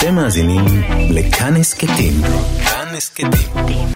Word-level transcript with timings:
אתם 0.00 0.14
מאזינים 0.14 0.64
לכאן 1.10 1.56
הסכתים. 1.56 2.12
כאן 2.64 2.94
הסכתים. 2.96 3.86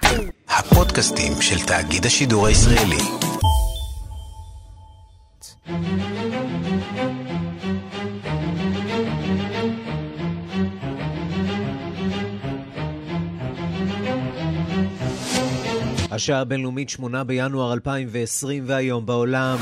הפודקאסטים 0.49 1.33
של 1.41 1.67
תאגיד 1.67 2.07
השידור 2.07 2.47
הישראלי. 2.47 2.97
השעה 16.11 16.41
הבינלאומית 16.41 16.89
8 16.89 17.25
בינואר 17.25 17.73
2020 17.73 18.65
והיום 18.67 19.07
בעולם. 19.07 19.57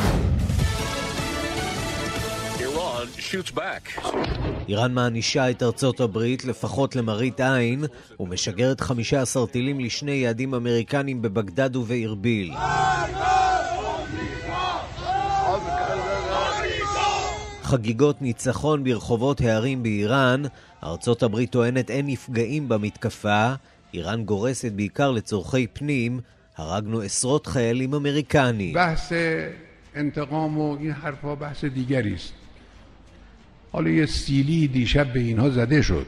איראן 4.68 4.94
מענישה 4.94 5.50
את 5.50 5.62
ארצות 5.62 6.00
הברית, 6.00 6.44
לפחות 6.44 6.96
למראית 6.96 7.40
עין, 7.40 7.84
ומשגרת 8.20 8.80
15 8.80 9.46
טילים 9.46 9.80
לשני 9.80 10.12
יעדים 10.12 10.54
אמריקנים 10.54 11.22
בבגדד 11.22 11.76
ובארביל. 11.76 12.52
חגיגות 17.62 18.22
ניצחון 18.22 18.84
ברחובות 18.84 19.40
הערים 19.40 19.82
באיראן, 19.82 20.42
ארצות 20.84 21.22
הברית 21.22 21.50
טוענת 21.50 21.90
אין 21.90 22.06
נפגעים 22.06 22.68
במתקפה, 22.68 23.52
איראן 23.94 24.24
גורסת 24.24 24.72
בעיקר 24.72 25.10
לצורכי 25.10 25.66
פנים, 25.66 26.20
הרגנו 26.56 27.00
עשרות 27.00 27.46
חיילים 27.46 27.94
אמריקנים. 27.94 28.76
(אומר 28.76 28.94
בערבית: 31.34 32.41
حالا 33.71 33.89
یه 33.89 34.05
سیلی 34.05 34.67
دیشب 34.67 35.13
به 35.13 35.19
اینها 35.19 35.49
زده 35.49 35.81
شد 35.81 36.07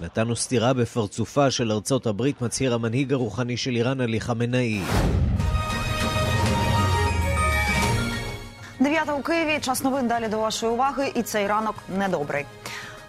נתנו 0.00 0.36
סטירה 0.36 0.72
בפרצופה 0.72 1.50
של 1.50 1.72
ארצות 1.72 2.06
הברית, 2.06 2.42
מצהיר 2.42 2.74
המנהיג 2.74 3.12
הרוחני 3.12 3.56
של 3.56 3.70
איראן, 3.70 4.00
עלי 4.00 4.20
חמנאי. 4.20 4.80
9 8.82 9.12
у 9.18 9.22
Києві. 9.22 9.58
Час 9.60 9.84
новин 9.84 10.06
далі 10.06 10.28
до 10.28 10.38
вашої 10.38 10.72
уваги. 10.72 11.12
І 11.14 11.22
цей 11.22 11.46
ранок 11.46 11.74
недобрий. 11.98 12.44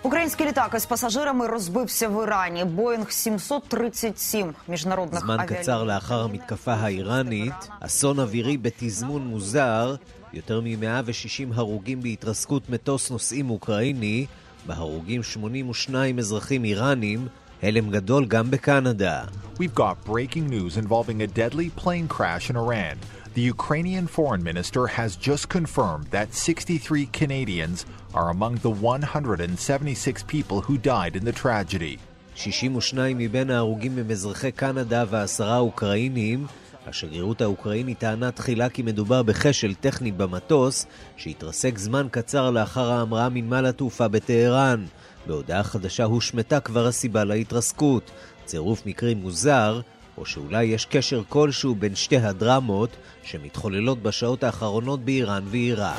Український 0.08 0.48
літак 0.48 0.74
із 0.76 0.86
пасажирами 0.86 1.48
розбився 1.48 2.08
в 2.10 2.24
Ірані. 2.24 2.64
Боїнг 2.64 3.12
737 3.12 4.54
міжнародних 4.68 5.22
זמן 5.22 5.46
קצר 5.48 5.84
לאחר 5.84 6.22
המתקפה 6.22 6.74
האיראנית, 6.74 7.70
אסון 7.80 8.20
אווירי 8.20 8.58
בתזמון 8.58 9.28
מוזר, 9.28 9.96
יותר 10.34 10.62
מ-160 10.62 11.48
הרוגים 11.56 12.02
בהתרסקות 12.02 12.70
מטוס 12.70 13.12
נוסעים 13.12 13.50
אוקראיני, 13.50 14.26
בהרוגים 14.66 15.24
82 15.24 16.20
אזרחים 16.20 16.64
איראנים, 16.64 17.28
הלם 17.64 17.90
גדול 17.90 18.26
גם 18.26 18.52
בקנדה. 18.52 19.24
We've 19.60 19.76
got 19.76 19.96
breaking 20.06 20.50
news 20.50 20.78
involving 20.78 21.22
a 21.22 21.28
deadly 21.28 21.70
plane 21.84 22.08
crash 22.08 22.50
in 22.50 22.56
Iran. 22.56 22.98
The 23.35 23.43
Ukrainian 23.43 24.07
foreign 24.07 24.43
minister 24.43 24.87
has 24.87 25.15
just 25.17 25.49
confirmed 25.49 26.07
that 26.11 26.35
63 26.35 27.07
Canadians 27.13 27.85
are 28.15 28.31
among 28.31 28.57
the 28.57 28.71
176 28.71 30.23
people 30.25 30.63
who 30.63 30.79
died 30.79 31.15
in 31.15 31.25
the 31.25 31.33
tragedy. 31.33 31.99
62 32.35 33.19
מבין 33.19 33.51
ההרוגים 33.51 33.99
הם 33.99 34.11
אזרחי 34.11 34.53
קנדה 34.53 35.05
ועשרה 35.11 35.59
אוקראינים. 35.59 36.47
השגרירות 36.87 37.41
האוקראינית 37.41 37.99
טענה 37.99 38.31
תחילה 38.31 38.69
כי 38.69 38.83
מדובר 38.83 39.23
בכשל 39.23 39.75
טכני 39.75 40.13
במטוס, 40.13 40.87
שהתרסק 41.17 41.79
זמן 41.79 42.07
קצר 42.11 42.51
לאחר 42.51 42.91
ההמראה 42.91 43.29
מנמל 43.29 43.67
התעופה 43.67 44.09
בטהרן. 44.09 44.85
בהודעה 45.27 45.63
חדשה 45.63 46.05
הושמטה 46.05 46.61
כבר 46.61 46.87
הסיבה 46.87 47.25
להתרסקות. 47.25 48.11
צירוף 48.45 48.87
מקרים 48.87 49.19
מוזר, 49.19 49.81
או 50.19 50.27
שאולי 50.27 50.65
יש 50.65 50.87
קשר 50.87 51.23
כלשהו 51.29 51.75
בין 51.75 51.95
שתי 51.95 52.17
הדרמות 52.17 52.91
שמתחוללות 53.23 54.03
בשעות 54.03 54.45
האחרונות 54.45 55.05
באיראן 55.05 55.43
ועיראק. 55.47 55.97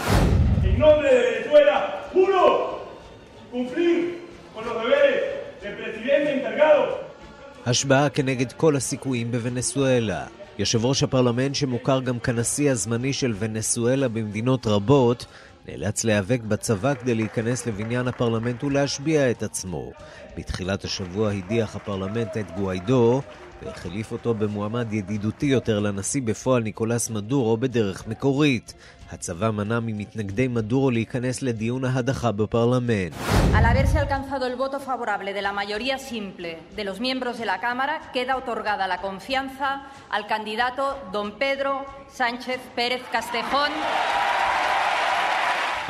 השבעה 7.66 8.09
כנגד 8.09 8.52
כל 8.52 8.75
הסיכויים 8.75 9.31
בוונסואלה. 9.31 10.25
יושב 10.59 10.86
ראש 10.86 11.03
הפרלמנט 11.03 11.56
שמוכר 11.56 12.01
גם 12.01 12.19
כנשיא 12.19 12.72
הזמני 12.72 13.13
של 13.13 13.34
ונסואלה 13.40 14.07
במדינות 14.07 14.68
רבות, 14.68 15.25
נאלץ 15.68 16.03
להיאבק 16.03 16.41
בצבא 16.41 16.94
כדי 16.94 17.16
להיכנס 17.16 17.68
לבניין 17.68 18.07
הפרלמנט 18.07 18.63
ולהשביע 18.63 19.31
את 19.31 19.44
עצמו. 19.44 19.91
בתחילת 20.38 20.84
השבוע 20.84 21.31
הדיח 21.31 21.75
הפרלמנט 21.75 22.38
את 22.38 22.51
גואידו, 22.56 23.22
והחליף 23.63 24.11
אותו 24.11 24.33
במועמד 24.33 24.93
ידידותי 24.93 25.45
יותר 25.45 25.79
לנשיא 25.79 26.21
בפועל 26.25 26.63
ניקולס 26.63 27.09
מדורו 27.09 27.57
בדרך 27.57 28.07
מקורית. 28.07 28.73
הצבא 29.11 29.51
מנע 29.51 29.79
ממתנגדי 29.79 30.47
מדורו 30.47 30.91
להיכנס 30.91 31.41
לדיון 31.41 31.85
ההדחה 31.85 32.31
בפרלמנט. 32.31 33.13
Al 33.53 33.65
haberse 33.65 33.97
alcanzado 33.97 34.45
el 34.45 34.55
voto 34.55 34.79
favorable 34.79 35.33
de 35.33 35.41
la 35.41 35.51
mayoría 35.51 35.97
simple 35.97 36.49
de 36.77 36.83
los 36.83 36.99
miembros 36.99 37.35
de 37.39 37.45
la 37.51 37.59
Cámara, 37.59 37.95
queda 38.13 38.37
otorgada 38.37 38.85
la 38.87 39.01
confianza 39.01 39.69
al 40.15 40.23
candidato 40.27 40.83
don 41.11 41.27
Pedro 41.41 41.73
Sánchez 42.19 42.59
Pérez 42.75 43.03
Castejón. 43.11 43.71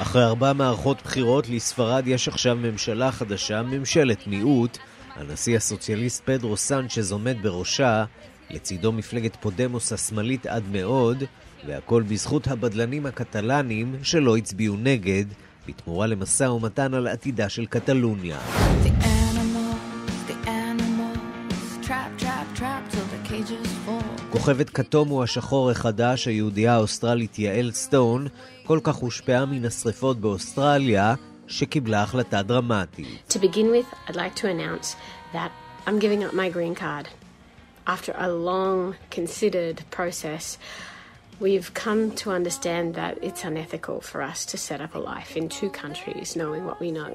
אחרי 0.01 0.23
ארבע 0.23 0.53
מערכות 0.53 1.01
בחירות 1.01 1.49
לספרד 1.49 2.07
יש 2.07 2.27
עכשיו 2.27 2.55
ממשלה 2.55 3.11
חדשה, 3.11 3.61
ממשלת 3.61 4.27
מיעוט. 4.27 4.77
הנשיא 5.15 5.57
הסוציאליסט 5.57 6.23
פדרו 6.25 6.57
סנצ'ז 6.57 7.11
עומד 7.11 7.35
בראשה, 7.41 8.05
לצידו 8.49 8.91
מפלגת 8.91 9.37
פודמוס 9.41 9.93
השמאלית 9.93 10.45
עד 10.45 10.63
מאוד, 10.71 11.23
והכל 11.67 12.01
בזכות 12.01 12.47
הבדלנים 12.47 13.05
הקטלנים 13.05 13.95
שלא 14.03 14.37
הצביעו 14.37 14.75
נגד, 14.75 15.25
בתמורה 15.67 16.07
למשא 16.07 16.43
ומתן 16.43 16.93
על 16.93 17.07
עתידה 17.07 17.49
של 17.49 17.65
קטלוניה. 17.65 18.37
The 18.83 19.03
animals, 19.03 20.31
the 20.31 20.47
animals, 20.47 21.87
trap, 21.87 22.11
trap, 22.21 22.59
trap 22.59 22.91
till 22.91 23.07
the 23.13 23.29
cages 23.29 23.67
fall. 23.85 24.21
כוכבת 24.31 24.69
כתום 24.69 25.09
הוא 25.09 25.23
השחור 25.23 25.71
החדש, 25.71 26.27
היהודייה 26.27 26.73
האוסטרלית 26.73 27.39
יעל 27.39 27.71
סטון, 27.71 28.27
כל 28.65 28.79
כך 28.83 28.95
הושפעה 28.95 29.45
מן 29.45 29.65
השרפות 29.65 30.21
באוסטרליה, 30.21 31.15
שקיבלה 31.48 32.02
החלטה 32.02 32.42
דרמטית. 32.42 33.32
To 33.34 33.38
begin 33.38 33.70
with, 33.70 33.86
I'd 34.08 34.16
like 34.16 34.34
to 34.42 34.48
announce 34.48 34.96
that 35.32 35.50
I'm 35.86 35.98
giving 35.98 36.24
up 36.24 36.32
my 36.32 36.48
green 36.48 36.74
card. 36.74 37.08
After 37.86 38.12
a 38.16 38.30
long, 38.50 38.94
considered 39.10 39.76
process, 39.90 40.56
we've 41.44 41.70
come 41.84 42.02
to 42.22 42.26
understand 42.38 42.94
that 42.94 43.14
it's 43.22 43.44
unethical 43.44 44.00
for 44.00 44.22
us 44.22 44.46
to 44.46 44.56
set 44.56 44.80
up 44.80 44.94
a 44.94 44.98
life 44.98 45.36
in 45.36 45.44
two 45.48 45.70
countries 45.82 46.36
knowing 46.40 46.64
what 46.64 46.80
we 46.80 46.90
know. 46.90 47.12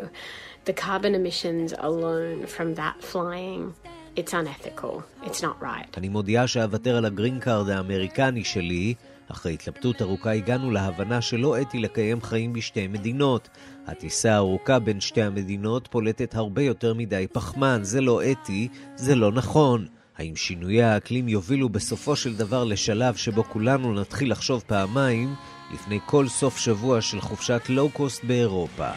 The 0.66 0.74
carbon 0.74 1.14
emissions 1.16 1.74
alone 1.90 2.46
from 2.46 2.76
that 2.76 2.96
flying, 3.12 3.74
it's 4.16 4.34
unethical. 4.34 5.04
It's 5.24 5.42
not 5.42 5.56
right. 5.62 5.90
אני 5.98 6.10
מודיעה 6.10 6.48
שאוותר 6.48 6.98
על 6.98 7.06
הגרין 7.06 7.40
קארד 7.40 7.70
האמריקני 7.70 8.44
שלי. 8.44 8.94
אחרי 9.31 9.55
התלבטות 9.55 10.03
ארוכה 10.03 10.33
הגענו 10.33 10.71
להבנה 10.71 11.21
שלא 11.21 11.61
אתי 11.61 11.79
לקיים 11.79 12.23
חיים 12.23 12.53
בשתי 12.53 12.87
מדינות. 12.87 13.49
הטיסה 13.87 14.33
הארוכה 14.33 14.79
בין 14.79 15.01
שתי 15.01 15.23
המדינות 15.23 15.89
פולטת 15.91 16.35
הרבה 16.35 16.63
יותר 16.63 16.95
מדי 16.95 17.27
פחמן, 17.33 17.79
זה 17.83 18.01
לא 18.01 18.23
אתי, 18.33 18.69
זה 18.97 19.15
לא 19.15 19.33
נכון. 19.33 19.87
האם 20.17 20.37
שינויי 20.37 20.83
האקלים 20.83 21.29
יובילו 21.29 21.69
בסופו 21.69 22.17
של 22.17 22.37
דבר 22.37 22.65
לשלב 22.65 23.15
שבו 23.15 23.45
כולנו 23.45 23.95
נתחיל 23.95 24.31
לחשוב 24.31 24.65
פעמיים 24.67 25.35
לפני 25.75 25.99
כל 26.07 26.29
סוף 26.29 26.59
שבוע 26.59 27.01
של 27.01 27.21
חופשת 27.21 27.63
לואו-קוסט 27.69 28.25
באירופה? 28.25 28.91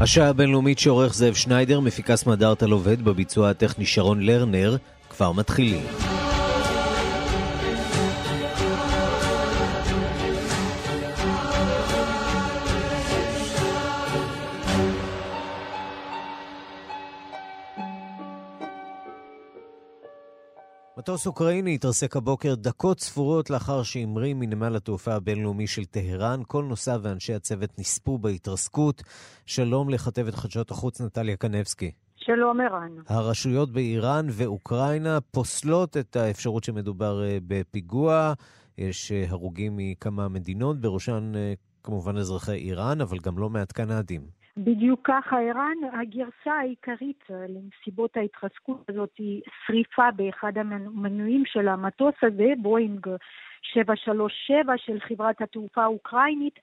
השעה 0.00 0.28
הבינלאומית 0.28 0.78
שעורך 0.78 1.14
זאב 1.14 1.34
שניידר, 1.34 1.80
מפיקס 1.80 2.26
מדארטל 2.26 2.70
עובד 2.70 3.02
בביצוע 3.02 3.50
הטכני 3.50 3.86
שרון 3.86 4.20
לרנר, 4.20 4.76
כבר 5.10 5.32
מתחילים. 5.32 5.82
מטוס 21.10 21.26
אוקראיני 21.26 21.74
התרסק 21.74 22.16
הבוקר 22.16 22.54
דקות 22.54 23.00
ספורות 23.00 23.50
לאחר 23.50 23.82
שהמריא 23.82 24.34
מנמל 24.34 24.76
התעופה 24.76 25.14
הבינלאומי 25.14 25.66
של 25.66 25.84
טהרן. 25.84 26.40
כל 26.46 26.64
נוסעיו 26.64 27.00
ואנשי 27.02 27.34
הצוות 27.34 27.78
נספו 27.78 28.18
בהתרסקות. 28.18 29.02
שלום 29.46 29.90
לכתבת 29.90 30.34
חדשות 30.34 30.70
החוץ 30.70 31.00
נטליה 31.00 31.36
קנבסקי. 31.36 31.90
שלום 32.16 32.60
ערן. 32.60 32.92
הרשויות 33.08 33.72
באיראן 33.72 34.26
ואוקראינה 34.30 35.20
פוסלות 35.20 35.96
את 35.96 36.16
האפשרות 36.16 36.64
שמדובר 36.64 37.24
אה, 37.24 37.38
בפיגוע. 37.46 38.32
יש 38.78 39.12
אה, 39.12 39.24
הרוגים 39.28 39.72
מכמה 39.76 40.28
מדינות, 40.28 40.80
בראשן 40.80 41.32
אה, 41.36 41.52
כמובן 41.82 42.16
אזרחי 42.16 42.52
איראן, 42.52 43.00
אבל 43.00 43.18
גם 43.18 43.38
לא 43.38 43.50
מעט 43.50 43.72
קנדים. 43.72 44.39
בדיוק 44.56 45.00
ככה, 45.04 45.40
ערן, 45.40 45.76
הגרסה 46.00 46.52
העיקרית 46.60 47.24
לנסיבות 47.30 48.16
ההתחזקות 48.16 48.88
הזאת 48.88 49.10
היא 49.18 49.42
שריפה 49.66 50.10
באחד 50.16 50.58
המנועים 50.58 51.42
של 51.46 51.68
המטוס 51.68 52.14
הזה, 52.22 52.52
בואינג 52.58 53.06
737 53.62 54.78
של 54.78 55.00
חברת 55.00 55.40
התעופה 55.40 55.82
האוקראינית. 55.82 56.58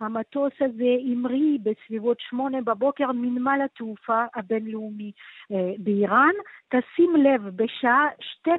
המטוס 0.00 0.52
הזה 0.60 0.96
המריא 1.12 1.58
בסביבות 1.62 2.16
שמונה 2.20 2.60
בבוקר 2.60 3.12
מנמל 3.12 3.58
התעופה 3.64 4.24
הבינלאומי 4.34 5.12
אה, 5.52 5.72
באיראן. 5.78 6.34
תשים 6.68 7.16
לב, 7.16 7.48
בשעה 7.56 8.08
12:47 8.46 8.50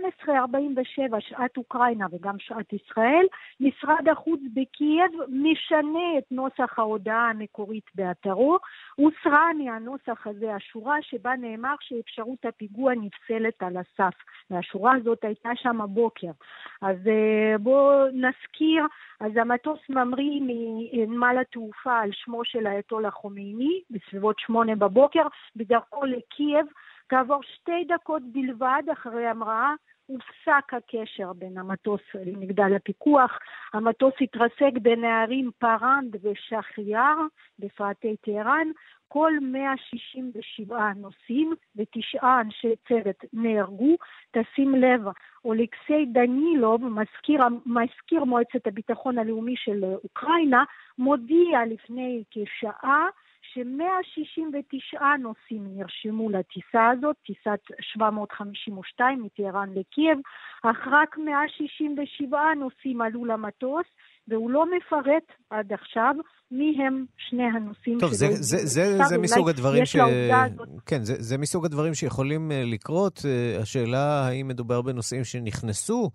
שעת 1.19 1.57
אוקראינה 1.57 2.05
וגם 2.11 2.35
שעת 2.39 2.73
ישראל, 2.73 3.25
משרד 3.59 4.07
החוץ 4.11 4.39
בקייב 4.53 5.11
משנה 5.29 6.17
את 6.17 6.23
נוסח 6.31 6.79
ההודעה 6.79 7.29
המקורית 7.29 7.85
באתרו. 7.95 8.57
הוסרה 8.95 9.53
מהנוסח 9.53 10.27
הזה 10.27 10.55
השורה 10.55 10.97
שבה 11.01 11.35
נאמר 11.35 11.75
שאפשרות 11.79 12.45
הפיגוע 12.45 12.93
נפסלת 12.95 13.63
על 13.63 13.77
הסף. 13.77 14.13
והשורה 14.49 14.95
הזאת 14.95 15.23
הייתה 15.23 15.49
שם 15.55 15.81
הבוקר. 15.81 16.31
אז 16.81 16.97
אה, 17.07 17.57
בואו 17.57 18.07
נזכיר, 18.07 18.85
אז 19.19 19.31
המטוס 19.35 19.79
ממריא 19.89 20.41
מנמל 20.41 21.37
התעופה 21.41 21.99
על 21.99 22.09
שמו 22.11 22.45
של 22.45 22.67
האייתולה 22.67 23.11
חומייני 23.11 23.81
בסביבות 23.89 24.39
שמונה 24.39 24.75
בבוקר, 24.75 25.27
בדרכו 25.55 26.05
לקייב. 26.05 26.65
כעבור 27.09 27.43
שתי 27.43 27.83
דקות 27.87 28.23
בלבד 28.31 28.83
אחרי 28.93 29.27
ההמראה 29.27 29.73
הופסק 30.05 30.73
הקשר 30.73 31.33
בין 31.33 31.57
המטוס 31.57 32.01
למגדל 32.25 32.75
הפיקוח. 32.75 33.39
המטוס 33.73 34.13
התרסק 34.21 34.71
בין 34.81 35.03
הערים 35.03 35.51
פארנד 35.59 36.15
ושחריאר 36.23 37.15
בפאתי 37.59 38.15
טהרן. 38.21 38.67
כל 39.07 39.31
167 39.41 40.93
נוסעים 40.95 41.53
ותשעה 41.75 42.41
אנשי 42.41 42.75
צוות 42.87 43.25
נהרגו. 43.33 43.95
תשים 44.31 44.75
לב, 44.75 45.01
אולקסי 45.45 46.05
דנילוב, 46.05 46.83
מזכיר, 46.85 47.41
מזכיר 47.65 48.23
מועצת 48.23 48.67
הביטחון 48.67 49.17
הלאומי 49.17 49.55
של 49.57 49.83
אוקראינה, 50.03 50.63
מודיע 50.97 51.59
לפני 51.65 52.23
כשעה 52.31 53.07
ש-169 53.55 55.01
נוסעים 55.19 55.63
נרשמו 55.77 56.29
לטיסה 56.29 56.89
הזאת, 56.89 57.15
טיסת 57.25 57.59
752 57.81 59.23
מטהרן 59.23 59.69
לקייב, 59.69 60.17
אך 60.63 60.87
רק 60.91 61.17
167 61.17 62.39
נוסעים 62.59 63.01
עלו 63.01 63.25
למטוס, 63.25 63.85
והוא 64.27 64.51
לא 64.51 64.65
מפרט 64.77 65.23
עד 65.49 65.73
עכשיו 65.73 66.15
מי 66.51 66.77
הם 66.79 67.05
שני 67.17 67.43
הנוסעים 67.43 67.99
טוב, 67.99 68.13
זה, 68.13 68.27
זה, 68.31 68.57
זה, 68.65 69.03
זה 69.03 69.17
מסוג 69.17 69.49
הדברים 69.49 69.85
ש... 69.85 69.95
כן, 70.85 71.03
זה, 71.03 71.13
זה 71.17 71.37
מסוג 71.37 71.65
הדברים 71.65 71.93
שיכולים 71.93 72.51
אה, 72.51 72.63
לקרות. 72.65 73.21
אה, 73.25 73.61
השאלה 73.61 74.27
האם 74.27 74.47
מדובר 74.47 74.81
בנוסעים 74.81 75.23
שנכנסו 75.23 76.11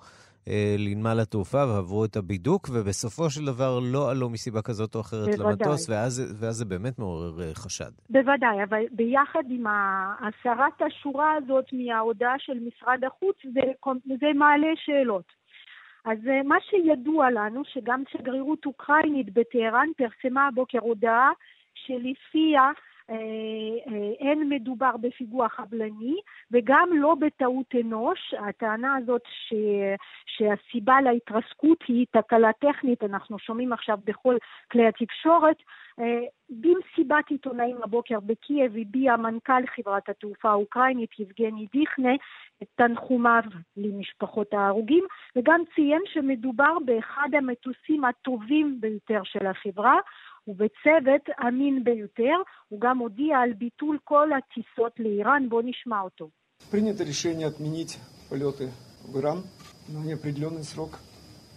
לנמל 0.78 1.20
התעופה 1.22 1.64
ועברו 1.66 2.04
את 2.04 2.16
הבידוק, 2.16 2.68
ובסופו 2.72 3.30
של 3.30 3.44
דבר 3.44 3.78
לא 3.92 4.10
עלו 4.10 4.30
מסיבה 4.30 4.62
כזאת 4.62 4.94
או 4.94 5.00
אחרת 5.00 5.28
בוודאי. 5.28 5.46
למטוס, 5.46 5.90
ואז, 5.90 6.36
ואז 6.40 6.54
זה 6.54 6.64
באמת 6.64 6.98
מעורר 6.98 7.42
אה, 7.42 7.54
חשד. 7.54 7.90
בוודאי, 8.10 8.64
אבל 8.64 8.82
ביחד 8.90 9.44
עם 9.50 9.64
הסרת 10.20 10.82
השורה 10.86 11.34
הזאת 11.34 11.64
מההודעה 11.72 12.34
של 12.38 12.58
משרד 12.58 13.04
החוץ, 13.04 13.36
זה, 13.54 13.60
זה 14.20 14.26
מעלה 14.34 14.68
שאלות. 14.76 15.40
אז 16.04 16.18
אה, 16.28 16.42
מה 16.42 16.56
שידוע 16.60 17.30
לנו, 17.30 17.62
שגם 17.64 18.02
שגרירות 18.12 18.66
אוקראינית 18.66 19.32
בטהרן 19.32 19.88
פרסמה 19.96 20.46
הבוקר 20.46 20.78
הודעה 20.78 21.30
שלפיה 21.74 22.60
אה, 22.60 22.66
אה, 22.66 22.72
אין 24.20 24.48
מדובר 24.48 24.96
בפיגוע 25.00 25.48
חבלני 25.48 26.16
וגם 26.50 26.88
לא 26.92 27.14
בטעות 27.20 27.74
אנוש. 27.80 28.34
הטענה 28.48 28.96
הזאת 28.96 29.22
ש... 29.26 29.54
שהסיבה 30.26 31.00
להתרסקות 31.00 31.78
היא 31.88 32.06
תקלה 32.10 32.52
טכנית, 32.52 33.04
אנחנו 33.04 33.38
שומעים 33.38 33.72
עכשיו 33.72 33.98
בכל 34.04 34.36
כלי 34.72 34.86
התקשורת. 34.86 35.56
אה, 36.00 36.20
במסיבת 36.50 37.30
עיתונאים 37.30 37.76
הבוקר 37.82 38.20
בקייב 38.20 38.76
הביע 38.76 39.16
מנכ"ל 39.16 39.66
חברת 39.76 40.08
התעופה 40.08 40.50
האוקראינית 40.50 41.20
יבגני 41.20 41.66
דיכנה 41.72 42.14
את 42.62 42.68
תנחומיו 42.74 43.42
למשפחות 43.76 44.54
ההרוגים 44.54 45.04
וגם 45.36 45.60
ציין 45.74 46.02
שמדובר 46.06 46.78
באחד 46.84 47.28
המטוסים 47.32 48.04
הטובים 48.04 48.80
ביותר 48.80 49.20
של 49.24 49.46
החברה. 49.46 49.98
ובצוות 50.47 51.29
אמין 51.47 51.83
ביותר. 51.83 52.35
הוא 52.67 52.81
גם 52.81 52.97
הודיע 52.97 53.37
על 53.37 53.53
ביטול 53.53 53.97
כל 54.03 54.29
הטיסות 54.33 54.99
לאיראן. 54.99 55.49
בואו 55.49 55.61
נשמע 55.61 56.01
אותו. 56.01 56.29
Принято 56.71 57.03
решение 57.03 57.47
отменить 57.47 57.99
полеты 58.29 58.71
в 59.03 59.19
Иран 59.19 59.43
на 59.89 59.99
неопределенный 60.03 60.63
срок. 60.63 60.99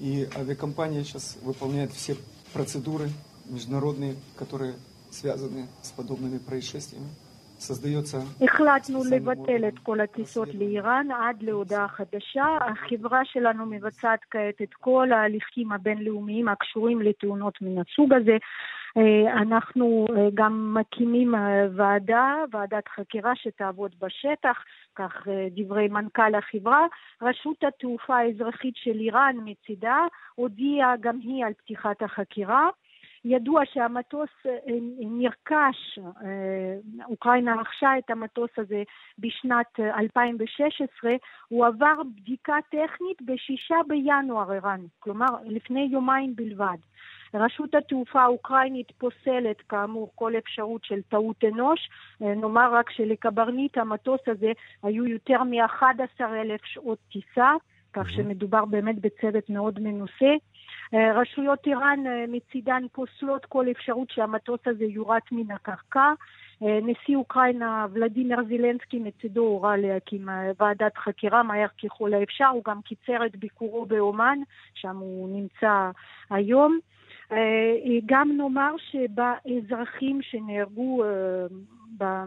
И 0.00 0.29
авиакомпания 0.37 1.03
сейчас 1.03 1.38
выполняет 1.43 1.93
все 1.93 2.15
процедуры 2.53 3.09
международные, 3.47 4.17
которые 4.37 4.75
связаны 5.11 5.69
с 5.82 5.91
подобными 5.93 6.38
происшествиями. 6.38 7.09
החלטנו 8.42 9.00
לבטל 9.12 9.68
את 9.68 9.80
כל 9.80 10.01
הטיסות 10.01 10.48
לאיראן 10.54 11.07
עד 11.12 11.44
להודעה 11.44 11.88
חדשה. 11.88 12.57
החברה 12.62 13.25
שלנו 13.25 13.65
מבצעת 13.65 14.19
כעת 14.31 14.62
את 14.63 14.74
כל 14.74 15.12
ההליכים 15.12 15.71
הבינלאומיים 15.71 16.48
הקשורים 16.48 17.01
לתאונות 17.01 17.62
מן 17.62 17.81
הסוג 17.81 18.13
הזה. 18.13 18.38
אה, 18.98 19.42
אנחנו 19.42 20.06
אה, 20.18 20.27
גם 20.33 20.74
מקימים 20.80 21.36
אה, 21.36 21.68
ועדה, 21.75 22.36
ועדת 22.51 22.88
חקירה 22.88 23.31
שתעבוד 23.36 23.95
בשטח, 24.01 24.57
כך 24.95 25.27
דברי 25.56 25.88
מנכ"ל 25.88 26.36
החברה. 26.36 26.86
רשות 27.21 27.63
התעופה 27.63 28.18
האזרחית 28.18 28.74
של 28.77 29.00
איראן 29.00 29.36
מצידה 29.45 29.98
הודיעה 30.36 30.94
גם 31.00 31.19
היא 31.21 31.45
על 31.45 31.54
פתיחת 31.54 32.01
החקירה. 32.01 32.69
ידוע 33.25 33.62
שהמטוס 33.66 34.30
נרכש, 35.00 36.00
אוקראינה 37.06 37.56
רכשה 37.62 37.98
את 37.98 38.10
המטוס 38.10 38.50
הזה 38.58 38.84
בשנת 39.20 39.80
2016, 39.80 41.12
הוא 41.47 41.66
עבר 41.66 41.95
בדיקה 42.16 42.57
טכנית 42.69 43.21
בשישה 43.26 43.76
בינואר 43.88 44.52
ערן, 44.52 44.81
כלומר 45.00 45.28
לפני 45.45 45.90
יומיים 45.92 46.36
בלבד. 46.36 46.78
רשות 47.33 47.76
התעופה 47.76 48.21
האוקראינית 48.21 48.92
פוסלת 48.97 49.62
כאמור 49.69 50.12
כל 50.16 50.33
אפשרות 50.38 50.83
של 50.83 51.02
טעות 51.02 51.44
אנוש. 51.44 51.90
אה, 52.21 52.36
נאמר 52.36 52.74
רק 52.74 52.90
שלקברניט 52.90 53.78
המטוס 53.78 54.21
הזה 54.28 54.52
היו 54.83 55.06
יותר 55.06 55.44
מ-11,000 55.44 56.66
שעות 56.66 57.00
טיסה, 57.12 57.52
כך 57.94 58.09
שמדובר 58.09 58.66
באמת 58.66 59.02
בצוות 59.02 59.50
מאוד 59.50 59.80
מנוסה. 59.80 60.33
אה, 60.94 61.21
רשויות 61.21 61.68
איראן 61.68 62.07
אה, 62.07 62.26
מצידן 62.28 62.83
פוסלות 62.92 63.45
כל 63.45 63.66
אפשרות 63.71 64.09
שהמטוס 64.09 64.59
הזה 64.66 64.85
יורט 64.85 65.31
מן 65.31 65.52
הקרקע. 65.52 66.14
נשיא 66.62 67.16
אוקראינה 67.16 67.88
ולדימיר 67.92 68.44
זילנסקי 68.47 69.00
מצידו 69.00 69.42
הורה 69.42 69.78
להקים 69.78 70.30
ועדת 70.59 70.97
חקירה 70.97 71.44
מהר 71.44 71.68
ככל 71.83 72.14
האפשר, 72.14 72.47
הוא 72.47 72.64
גם 72.68 72.81
קיצר 72.81 73.26
את 73.26 73.35
ביקורו 73.35 73.85
באומן, 73.85 74.38
שם 74.73 74.97
הוא 74.97 75.40
נמצא 75.40 75.92
היום. 76.30 76.80
אה, 77.33 78.00
גם 78.06 78.31
נאמר 78.38 78.76
שבאזרחים 78.78 80.21
שנהרגו 80.21 81.04
אה, 81.04 82.23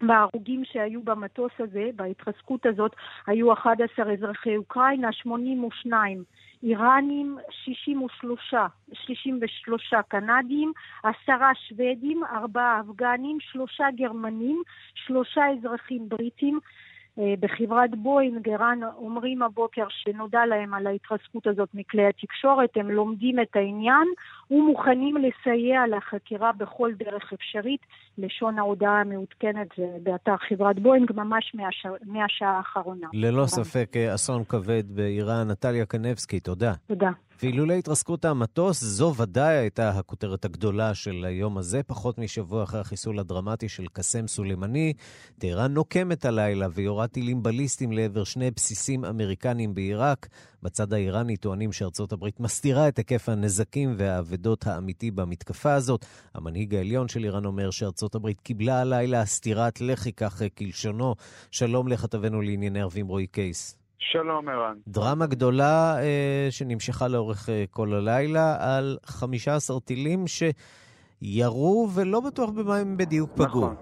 בהרוגים 0.00 0.64
שהיו 0.64 1.02
במטוס 1.02 1.52
הזה, 1.58 1.90
בהתרסקות 1.96 2.66
הזאת, 2.66 2.92
היו 3.26 3.52
11 3.52 4.12
אזרחי 4.12 4.56
אוקראינה, 4.56 5.12
82 5.12 6.24
איראנים, 6.66 7.38
63, 7.50 8.54
63 8.92 9.94
קנדים, 10.08 10.72
עשרה 11.02 11.50
שוודים, 11.54 12.24
ארבעה 12.24 12.80
אפגנים, 12.80 13.38
שלושה 13.40 13.84
גרמנים, 13.96 14.62
שלושה 14.94 15.42
אזרחים 15.50 16.08
בריטים, 16.08 16.60
בחברת 17.40 17.90
בואינג, 17.94 18.48
ערן 18.48 18.80
אומרים 18.96 19.42
הבוקר 19.42 19.86
שנודע 19.88 20.46
להם 20.46 20.74
על 20.74 20.86
ההתרסקות 20.86 21.46
הזאת 21.46 21.68
מכלי 21.74 22.06
התקשורת, 22.06 22.70
הם 22.76 22.90
לומדים 22.90 23.40
את 23.40 23.56
העניין, 23.56 24.08
ומוכנים 24.50 25.16
לסייע 25.16 25.80
לחקירה 25.96 26.52
בכל 26.52 26.92
דרך 26.98 27.32
אפשרית. 27.32 27.80
לשון 28.18 28.58
ההודעה 28.58 29.00
המעודכנת 29.00 29.68
זה 29.76 29.86
באתר 30.02 30.36
חברת 30.48 30.78
בואינג 30.78 31.12
ממש 31.14 31.52
מהשע, 31.54 31.88
מהשעה 32.06 32.56
האחרונה. 32.56 33.08
ללא 33.12 33.46
ספק 33.46 33.96
אסון 33.96 34.44
כבד 34.44 34.84
באיראן. 34.88 35.50
נטליה 35.50 35.86
קנבסקי, 35.86 36.40
תודה. 36.40 36.72
תודה. 36.86 37.10
ואילולא 37.42 37.72
התרסקות 37.72 38.24
המטוס, 38.24 38.84
זו 38.84 39.14
ודאי 39.16 39.54
הייתה 39.54 39.90
הכותרת 39.90 40.44
הגדולה 40.44 40.94
של 40.94 41.24
היום 41.28 41.58
הזה, 41.58 41.82
פחות 41.82 42.18
משבוע 42.18 42.62
אחרי 42.62 42.80
החיסול 42.80 43.18
הדרמטי 43.18 43.68
של 43.68 43.86
קאסם 43.92 44.26
סולימני. 44.28 44.92
טהרן 45.38 45.72
נוקמת 45.74 46.24
הלילה 46.24 46.66
ויורה 46.74 47.06
טילים 47.06 47.42
בליסטיים 47.42 47.92
לעבר 47.92 48.24
שני 48.24 48.50
בסיסים 48.50 49.04
אמריקניים 49.04 49.74
בעיראק. 49.74 50.28
בצד 50.62 50.92
האיראני 50.92 51.36
טוענים 51.36 51.72
שארצות 51.72 52.12
הברית 52.12 52.40
מסתירה 52.40 52.88
את 52.88 52.98
היקף 52.98 53.28
הנזקים 53.28 53.94
והאבדות 53.98 54.66
האמיתי 54.66 55.10
במתקפה 55.10 55.74
הזאת. 55.74 56.04
המנהיג 56.34 56.74
העליון 56.74 57.08
של 57.08 57.24
איראן 57.24 57.44
אומר 57.44 57.70
שארצות 57.70 58.14
הברית 58.14 58.40
קיבלה 58.40 58.80
הלילה 58.80 59.24
סטירת 59.24 59.80
לחי, 59.80 60.12
כך 60.12 60.42
כלשונו. 60.58 61.14
שלום 61.50 61.88
לכתבנו 61.88 62.40
לענייני 62.42 62.80
ערבים 62.80 63.06
רועי 63.06 63.26
קייס. 63.26 63.85
שלום, 63.98 64.48
ערן. 64.48 64.76
דרמה 64.88 65.26
גדולה 65.26 65.96
אה, 66.02 66.46
שנמשכה 66.50 67.08
לאורך 67.08 67.48
אה, 67.48 67.64
כל 67.70 67.88
הלילה 67.92 68.56
על 68.60 68.96
15 69.06 69.80
טילים 69.80 70.24
שירו 70.26 71.88
ולא 71.94 72.20
בטוח 72.20 72.50
במה 72.50 72.76
הם 72.76 72.96
בדיוק 72.96 73.30
פגעו. 73.34 73.46
נכון. 73.46 73.74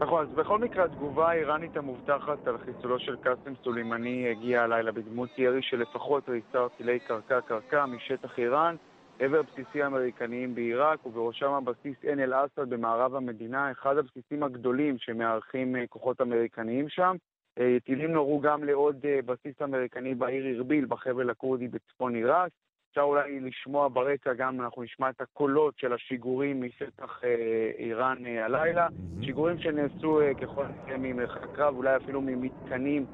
נכון, 0.00 0.26
אז 0.26 0.34
בכל 0.34 0.58
מקרה 0.58 0.84
התגובה 0.84 1.30
האיראנית 1.30 1.76
המובטחת 1.76 2.46
על 2.46 2.58
חיסולו 2.58 2.98
של 2.98 3.16
קאסם 3.16 3.52
סולימני 3.64 4.30
הגיעה 4.30 4.64
הלילה 4.64 4.92
בדמות 4.92 5.38
ירי 5.38 5.62
של 5.62 5.76
לפחות 5.76 6.28
ריסר 6.28 6.68
טילי 6.76 6.98
קרקע-קרקע 6.98 7.86
משטח 7.86 8.38
איראן 8.38 8.76
עבר 9.18 9.42
בסיסים 9.42 9.84
אמריקניים 9.84 10.54
בעיראק 10.54 11.06
ובראשם 11.06 11.52
הבסיס 11.52 11.96
עין 12.02 12.20
אל-אסד 12.20 12.70
במערב 12.70 13.14
המדינה, 13.14 13.70
אחד 13.70 13.98
הבסיסים 13.98 14.42
הגדולים 14.42 14.98
שמארחים 14.98 15.76
אה, 15.76 15.86
כוחות 15.88 16.20
אמריקניים 16.20 16.88
שם. 16.88 17.16
אה, 17.58 17.76
טילים 17.84 18.12
נורו 18.12 18.40
גם 18.40 18.64
לעוד 18.64 18.96
אה, 19.04 19.18
בסיס 19.26 19.62
אמריקני 19.62 20.14
בעיר 20.14 20.56
ארביל 20.56 20.86
בחבל 20.88 21.30
הכורדי 21.30 21.68
בצפון 21.68 22.14
עיראק. 22.14 22.50
אפשר 22.90 23.00
אולי 23.00 23.40
לשמוע 23.40 23.88
ברקע 23.88 24.34
גם, 24.34 24.60
אנחנו 24.60 24.82
נשמע 24.82 25.10
את 25.10 25.20
הקולות 25.20 25.78
של 25.78 25.92
השיגורים 25.92 26.62
משטח 26.62 27.20
אה, 27.24 27.70
איראן 27.78 28.26
הלילה. 28.26 28.88
שיגורים 29.22 29.58
שנעשו 29.58 30.20
ככל 30.40 30.64
הנראה 30.64 30.98
ממרחק 30.98 31.56
קרב, 31.56 31.76
אולי 31.76 31.96
אפילו 31.96 32.20
ממתקנים 32.20 33.06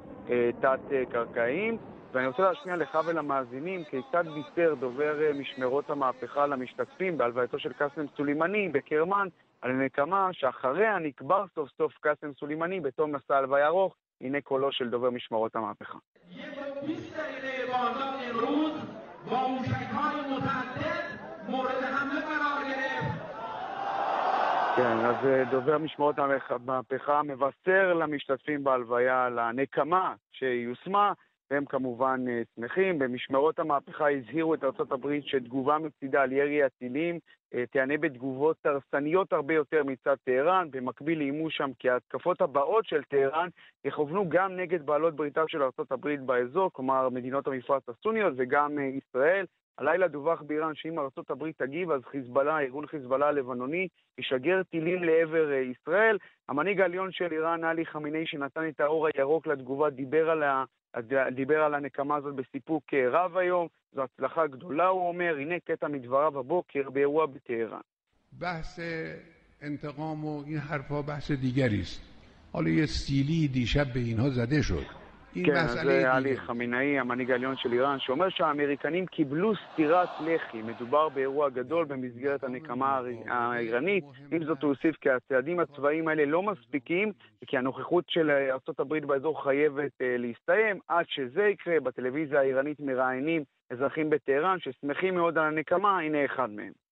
תת-קרקעיים. 0.61 1.79
ואני 2.13 2.27
רוצה 2.27 2.43
להשמיע 2.43 2.77
לך 2.77 2.99
ולמאזינים 3.07 3.85
כיצד 3.85 4.25
בישר 4.35 4.75
דובר 4.75 5.33
משמרות 5.35 5.91
המהפכה 5.91 6.47
למשתתפים 6.47 7.19
בהלווייתו 7.19 7.59
של 7.59 7.73
קאסם 7.73 8.07
סולימני 8.17 8.69
בקרמן 8.69 9.29
על 9.61 9.73
נקמה 9.73 10.29
שאחריה 10.33 10.99
נקבר 10.99 11.45
סוף 11.55 11.69
סוף 11.79 11.93
קאסם 12.01 12.33
סולימני 12.33 12.81
בתום 12.81 13.15
מסע 13.15 13.37
הלוויה 13.37 13.67
ארוך. 13.67 13.95
הנה 14.25 14.41
קולו 14.41 14.73
של 14.73 14.91
דובר 14.91 15.11
משמרות 15.11 15.57
המהפכה. 15.57 15.99
כן, 24.77 24.99
אז 25.05 25.17
דובר 25.51 25.79
משמרות 25.79 26.17
המהפכה 26.19 27.23
מבשר 27.23 27.93
למשתתפים 27.95 28.65
בהלוויה 28.65 29.25
על 29.25 29.39
הנקמה 29.39 30.15
שיושמה, 30.33 31.13
והם 31.51 31.65
כמובן 31.65 32.25
שמחים. 32.55 32.99
במשמרות 32.99 33.59
המהפכה 33.59 34.11
הזהירו 34.11 34.55
את 34.55 34.65
ארה"ב 34.65 35.21
שתגובה 35.21 35.79
מצידה 35.79 36.23
על 36.23 36.33
ירי 36.33 36.63
הטילים 36.63 37.19
תיענה 37.71 37.97
בתגובות 37.97 38.57
הרסניות 38.65 39.33
הרבה 39.33 39.55
יותר 39.55 39.85
מצד 39.85 40.17
טהרן. 40.25 40.69
במקביל 40.71 41.21
איימו 41.21 41.51
שם 41.51 41.71
כי 41.79 41.91
ההתקפות 41.91 42.41
הבאות 42.41 42.87
של 42.87 43.03
טהרן 43.03 43.49
יכוונו 43.85 44.29
גם 44.29 44.57
נגד 44.57 44.87
בעלות 44.87 45.17
בריתה 45.17 45.43
של 45.49 45.63
ארה"ב 45.63 46.09
באזור, 46.27 46.71
כלומר 46.73 47.09
מדינות 47.09 47.47
המפרץ 47.47 47.83
הסוניות 47.89 48.33
וגם 48.37 48.79
ישראל. 48.79 49.47
הלילה 49.78 50.08
דווח 50.08 50.42
באיראן 50.42 50.76
שאם 50.76 51.00
ארצות 51.00 51.30
הברית 51.32 51.58
תגיב, 51.58 51.92
אז 51.92 52.02
חיזבאללה, 52.12 52.60
ארגון 52.60 52.88
חיזבאללה 52.88 53.28
הלבנוני, 53.28 53.88
ישגר 54.18 54.64
טילים 54.64 55.04
לעבר 55.04 55.52
ישראל. 55.52 56.18
המנהיג 56.50 56.82
העליון 56.82 57.12
של 57.12 57.32
איראן, 57.32 57.64
עלי 57.64 57.86
חמינאי, 57.86 58.24
שנתן 58.26 58.68
את 58.68 58.80
האור 58.80 59.08
הירוק 59.08 59.48
לתגובה, 59.48 59.90
דיבר 59.90 60.30
על, 60.30 60.44
ה... 60.44 60.64
דיבר 61.32 61.64
על 61.64 61.74
הנקמה 61.74 62.16
הזאת 62.16 62.36
בסיפוק 62.36 62.94
רב 62.94 63.38
היום. 63.38 63.68
זו 63.92 64.04
הצלחה 64.04 64.48
גדולה, 64.48 64.88
הוא 64.88 65.08
אומר. 65.08 65.36
הנה 65.40 65.60
קטע 65.60 65.88
מדבריו 65.88 66.40
הבוקר 66.40 66.90
באירוע 66.90 67.26
בטהרן. 67.26 67.82
بحث 68.40 68.80
انتقام 69.62 70.26
و 70.26 70.44
این 70.46 70.58
حرفا 70.58 71.02
بحث 71.02 71.32
دیگری 71.32 71.82
است 71.82 72.02
حالا 72.52 72.70
یه 72.70 72.86
سیلی 72.86 73.48
دیشب 73.48 73.94
به 73.94 74.00
اینها 74.00 74.30
زده 74.30 74.62
شد 74.62 74.86
כן, 75.47 75.67
זה 75.67 76.13
עלי 76.13 76.37
חמינאי, 76.37 76.99
המנהיג 76.99 77.31
העליון 77.31 77.57
של 77.57 77.73
איראן, 77.73 77.99
שאומר 78.01 78.29
שהאמריקנים 78.29 79.07
קיבלו 79.07 79.53
סטירת 79.57 80.09
לחי. 80.21 80.63
מדובר 80.63 81.09
באירוע 81.09 81.49
גדול 81.49 81.85
במסגרת 81.85 82.45
הנקמה 82.45 83.01
האיראנית. 83.27 84.05
עם 84.33 84.45
זאת 84.45 84.63
הוא 84.63 84.69
הוסיף 84.69 84.97
כי 85.01 85.11
הצעדים 85.11 85.61
הצבאיים 85.61 86.09
האלה 86.09 86.25
לא 86.25 86.43
מספיקים, 86.43 87.13
וכי 87.45 87.59
הנוכחות 87.59 88.05
של 88.09 88.31
ארה"ב 88.31 89.07
באזור 89.07 89.45
חייבת 89.45 89.93
להסתיים. 90.01 90.79
עד 90.89 91.05
שזה 91.09 91.43
יקרה, 91.43 91.81
בטלוויזיה 91.81 92.41
האיראנית 92.41 92.81
מראיינים 92.81 93.45
אזרחים 93.71 94.11
בטהרן 94.11 94.59
ששמחים 94.61 95.15
מאוד 95.15 95.39
על 95.39 95.45
הנקמה, 95.45 95.99
הנה 95.99 96.25
אחד 96.25 96.51
מהם. 96.51 96.84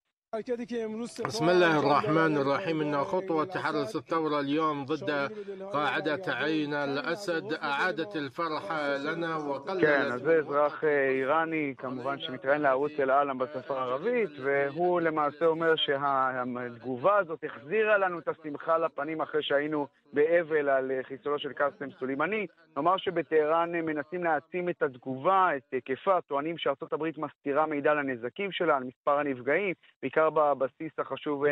بسم 1.25 1.50
الله 1.50 1.79
الرحمن 1.79 2.38
الرحيم 2.38 2.81
إن 2.81 3.03
خطوة 3.03 3.45
تحرس 3.45 3.95
الثورة 3.95 4.39
اليوم 4.39 4.86
ضد 4.86 5.31
قاعدة 5.74 6.21
عين 6.27 6.74
الأسد 6.74 7.53
أعادت 7.53 8.15
الفرح 8.15 8.71
لنا 9.05 9.36
وقللت... 9.36 9.81
כן, 9.81 10.01
אז 10.01 10.21
זה 10.21 10.38
אזרח 10.38 10.83
איראני, 10.83 11.74
כמובן 11.77 12.19
שמתראיין 12.19 12.62
לערוץ 12.62 12.91
אל-עלם 13.00 13.38
בשפה 13.38 13.79
הערבית, 13.79 14.29
והוא 14.43 15.01
למעשה 15.01 15.45
אומר 15.45 15.75
שהתגובה 15.75 17.17
הזאת 17.17 17.43
החזירה 17.43 17.97
לנו 17.97 18.19
את 18.19 18.27
השמחה 18.27 18.77
לפנים 18.77 19.21
אחרי 19.21 19.43
שהיינו 19.43 19.88
באבל 20.13 20.69
על 20.69 20.91
חיסולו 21.03 21.39
של 21.39 21.53
קאסם 21.53 21.91
סולימני. 22.00 22.47
נאמר 22.77 22.97
שבטהרן 22.97 23.71
מנסים 23.71 24.24
להעצים 24.24 24.69
את 24.69 24.81
התגובה, 24.81 25.50
את 25.57 25.63
היקפה, 25.71 26.21
טוענים 26.21 26.57
שארצות 26.57 26.93
הברית 26.93 27.17
מסתירה 27.17 27.65
מידע 27.65 27.91
על 27.91 27.97
הנזקים 28.00 28.51
שלה, 28.51 28.77
על 28.77 28.83
מספר 28.83 29.19
הנפגעים, 29.19 29.74
בעיקר 30.01 30.20
בבסיס 30.30 30.98
החשוב 30.98 31.44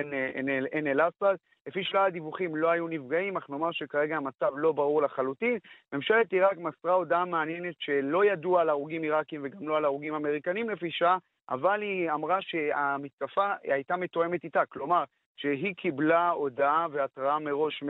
עין 0.72 0.86
אל-אסד. 0.86 1.34
לפי 1.66 1.84
שלל 1.84 2.06
הדיווחים 2.06 2.56
לא 2.56 2.70
היו 2.70 2.88
נפגעים, 2.88 3.36
אך 3.36 3.50
נאמר 3.50 3.72
שכרגע 3.72 4.16
המצב 4.16 4.50
לא 4.56 4.72
ברור 4.72 5.02
לחלוטין. 5.02 5.58
ממשלת 5.92 6.32
עיראק 6.32 6.58
מסרה 6.58 6.92
הודעה 6.92 7.24
מעניינת 7.24 7.74
שלא 7.78 8.24
ידוע 8.24 8.60
על 8.60 8.68
הרוגים 8.68 9.02
עיראקים 9.02 9.40
וגם 9.44 9.68
לא 9.68 9.76
על 9.76 9.84
הרוגים 9.84 10.14
אמריקנים 10.14 10.70
לפי 10.70 10.90
שעה, 10.90 11.18
אבל 11.50 11.82
היא 11.82 12.10
אמרה 12.10 12.38
שהמתקפה 12.40 13.52
הייתה 13.62 13.96
מתואמת 13.96 14.44
איתה, 14.44 14.66
כלומר 14.66 15.04
שהיא 15.36 15.74
קיבלה 15.74 16.30
הודעה 16.30 16.86
והתראה 16.92 17.38
מראש 17.38 17.84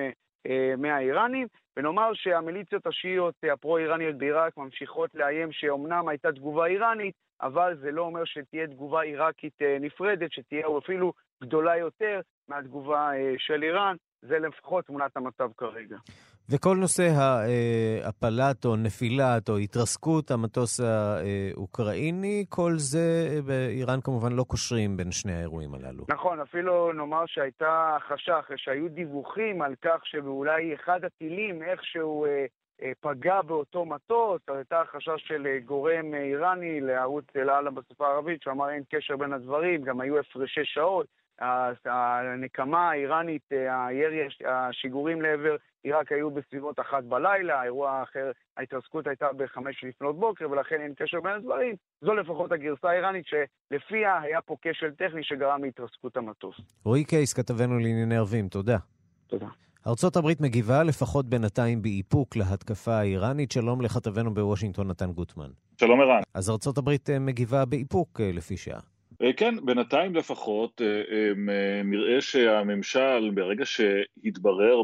מהאיראנים, 0.78 1.46
ונאמר 1.76 2.10
שהמיליציות 2.14 2.86
השיעיות 2.86 3.34
הפרו-איראניות 3.52 4.18
בעיראק 4.18 4.56
ממשיכות 4.56 5.10
לאיים 5.14 5.52
שאומנם 5.52 6.08
הייתה 6.08 6.32
תגובה 6.32 6.66
איראנית, 6.66 7.14
אבל 7.42 7.76
זה 7.80 7.90
לא 7.90 8.02
אומר 8.02 8.24
שתהיה 8.24 8.66
תגובה 8.66 9.00
עיראקית 9.00 9.58
נפרדת, 9.80 10.32
שתהיה 10.32 10.66
אפילו 10.84 11.12
גדולה 11.42 11.76
יותר 11.76 12.20
מהתגובה 12.48 13.10
של 13.38 13.62
איראן. 13.62 13.96
זה 14.22 14.38
לפחות 14.38 14.86
תמונת 14.86 15.16
המצב 15.16 15.48
כרגע. 15.56 15.96
וכל 16.50 16.76
נושא 16.76 17.02
ההפלת 17.02 18.64
או 18.64 18.76
נפילת 18.76 19.48
או 19.48 19.56
התרסקות 19.56 20.30
המטוס 20.30 20.80
האוקראיני, 20.80 22.44
כל 22.48 22.72
זה 22.76 23.28
באיראן 23.46 24.00
כמובן 24.00 24.32
לא 24.32 24.42
קושרים 24.42 24.96
בין 24.96 25.12
שני 25.12 25.32
האירועים 25.32 25.74
הללו. 25.74 26.04
נכון, 26.08 26.40
אפילו 26.40 26.92
נאמר 26.92 27.22
שהייתה 27.26 27.96
אחרי 27.96 28.16
שהיו 28.56 28.88
דיווחים 28.88 29.62
על 29.62 29.74
כך 29.82 30.00
שאולי 30.04 30.74
אחד 30.74 31.04
הטילים 31.04 31.62
איכשהו 31.62 32.26
פגע 33.00 33.42
באותו 33.42 33.84
מטוס, 33.84 34.40
הייתה 34.48 34.80
החשש 34.80 35.28
של 35.28 35.58
גורם 35.64 36.14
איראני 36.14 36.80
לערוץ 36.80 37.24
אל-עלם 37.36 37.74
בשפה 37.74 38.06
הערבית, 38.08 38.42
שאמר 38.42 38.70
אין 38.70 38.82
קשר 38.90 39.16
בין 39.16 39.32
הדברים, 39.32 39.82
גם 39.82 40.00
היו 40.00 40.18
הפרשי 40.18 40.64
שעות. 40.64 41.06
הנקמה 41.84 42.90
האיראנית, 42.90 43.52
הירי, 43.68 44.28
השיגורים 44.46 45.22
לעבר 45.22 45.56
עיראק 45.82 46.12
היו 46.12 46.30
בסביבות 46.30 46.80
אחת 46.80 47.04
בלילה, 47.04 47.60
האירוע 47.60 47.90
האחר, 47.90 48.30
ההתרסקות 48.56 49.06
הייתה 49.06 49.32
בחמש 49.36 49.84
לפנות 49.84 50.18
בוקר, 50.18 50.50
ולכן 50.50 50.80
אין 50.80 50.94
קשר 50.96 51.20
בין 51.20 51.32
הדברים. 51.32 51.74
זו 52.00 52.14
לפחות 52.14 52.52
הגרסה 52.52 52.90
האיראנית 52.90 53.26
שלפיה 53.26 54.20
היה 54.20 54.40
פה 54.40 54.56
כשל 54.62 54.90
טכני 54.90 55.24
שגרם 55.24 55.64
להתרסקות 55.64 56.16
המטוס. 56.16 56.60
רועי 56.84 57.04
קייס, 57.04 57.32
כתבנו 57.32 57.78
לענייני 57.78 58.16
ערבים, 58.16 58.48
תודה. 58.48 58.76
תודה. 59.26 59.46
ארצות 59.86 60.16
הברית 60.16 60.40
מגיבה 60.40 60.82
לפחות 60.82 61.26
בינתיים 61.26 61.82
באיפוק 61.82 62.36
להתקפה 62.36 62.92
האיראנית. 62.92 63.52
שלום 63.52 63.80
לכתבנו 63.80 64.34
בוושינגטון, 64.34 64.88
נתן 64.88 65.12
גוטמן. 65.12 65.50
שלום 65.80 66.00
ערן. 66.00 66.20
אז 66.34 66.50
ארצות 66.50 66.78
הברית 66.78 67.10
מגיבה 67.10 67.64
באיפוק 67.64 68.20
לפי 68.20 68.56
שעה. 68.56 68.80
כן, 69.36 69.54
בינתיים 69.64 70.14
לפחות 70.14 70.80
נראה 71.84 72.20
שהממשל, 72.20 73.30
ברגע 73.34 73.64
שהתברר 73.64 74.82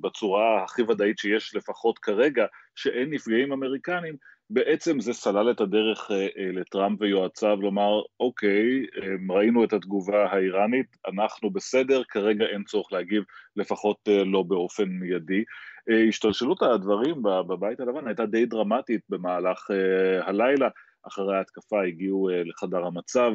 בצורה 0.00 0.64
הכי 0.64 0.82
ודאית 0.82 1.18
שיש 1.18 1.54
לפחות 1.54 1.98
כרגע, 1.98 2.46
שאין 2.74 3.10
נפגעים 3.10 3.52
אמריקנים, 3.52 4.14
בעצם 4.50 5.00
זה 5.00 5.12
סלל 5.12 5.50
את 5.50 5.60
הדרך 5.60 6.10
לטראמפ 6.54 7.00
ויועציו 7.00 7.56
לומר, 7.60 8.02
אוקיי, 8.20 8.86
ראינו 9.30 9.64
את 9.64 9.72
התגובה 9.72 10.26
האיראנית, 10.26 10.96
אנחנו 11.08 11.50
בסדר, 11.50 12.02
כרגע 12.08 12.44
אין 12.44 12.64
צורך 12.64 12.92
להגיב, 12.92 13.24
לפחות 13.56 14.08
לא 14.26 14.42
באופן 14.42 14.88
מיידי. 14.88 15.44
השתלשלות 16.08 16.62
הדברים 16.62 17.22
בבית 17.22 17.80
הלבן 17.80 18.06
הייתה 18.06 18.26
די 18.26 18.46
דרמטית 18.46 19.00
במהלך 19.08 19.70
הלילה. 20.22 20.68
אחרי 21.06 21.36
ההתקפה 21.36 21.84
הגיעו 21.84 22.28
לחדר 22.44 22.84
המצב 22.84 23.32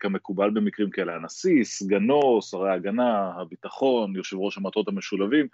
כמקובל 0.00 0.50
במקרים 0.50 0.90
כאלה, 0.90 1.14
הנשיא, 1.14 1.64
סגנו, 1.64 2.42
שרי 2.42 2.70
ההגנה, 2.70 3.32
הביטחון, 3.40 4.16
יושב 4.16 4.36
ראש 4.36 4.58
המטות 4.58 4.88
המשולבים, 4.88 5.46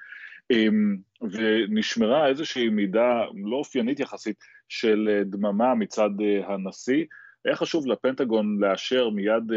ונשמרה 1.22 2.26
איזושהי 2.26 2.68
מידה 2.68 3.24
לא 3.44 3.56
אופיינית 3.56 4.00
יחסית 4.00 4.36
של 4.70 5.22
דממה 5.24 5.74
מצד 5.74 6.10
הנשיא. 6.46 7.04
היה 7.44 7.56
חשוב 7.56 7.86
לפנטגון 7.86 8.58
לאשר 8.60 9.10
מיד 9.10 9.52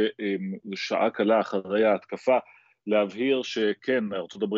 שעה 0.76 1.10
קלה 1.10 1.40
אחרי 1.40 1.86
ההתקפה 1.86 2.38
להבהיר 2.88 3.42
שכן, 3.44 4.14
ארה"ב 4.14 4.56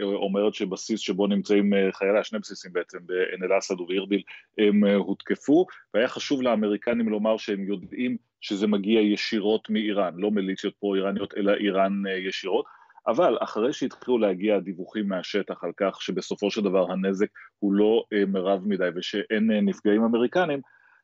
אומרת 0.00 0.54
שבסיס 0.54 1.00
שבו 1.00 1.26
נמצאים 1.26 1.72
חייליה, 1.92 2.24
שני 2.24 2.38
בסיסים 2.38 2.72
בעצם, 2.72 2.98
בעין 3.02 3.42
אל-אסד 3.42 3.80
ובארביל, 3.80 4.22
הם 4.58 4.84
הותקפו, 4.84 5.66
והיה 5.94 6.08
חשוב 6.08 6.42
לאמריקנים 6.42 7.08
לומר 7.08 7.36
שהם 7.36 7.68
יודעים 7.68 8.16
שזה 8.40 8.66
מגיע 8.66 9.00
ישירות 9.00 9.70
מאיראן, 9.70 10.14
לא 10.16 10.30
מיליציות 10.30 10.74
פרו-איראניות, 10.74 11.34
אלא 11.36 11.52
איראן 11.54 12.02
ישירות. 12.18 12.64
אבל 13.08 13.38
אחרי 13.40 13.72
שהתחילו 13.72 14.18
להגיע 14.18 14.58
דיווחים 14.58 15.08
מהשטח 15.08 15.64
על 15.64 15.72
כך 15.76 16.02
שבסופו 16.02 16.50
של 16.50 16.62
דבר 16.62 16.92
הנזק 16.92 17.28
הוא 17.58 17.72
לא 17.72 18.04
מרב 18.26 18.62
מדי 18.66 18.88
ושאין 18.94 19.50
נפגעים 19.50 20.04
אמריקנים, 20.04 20.60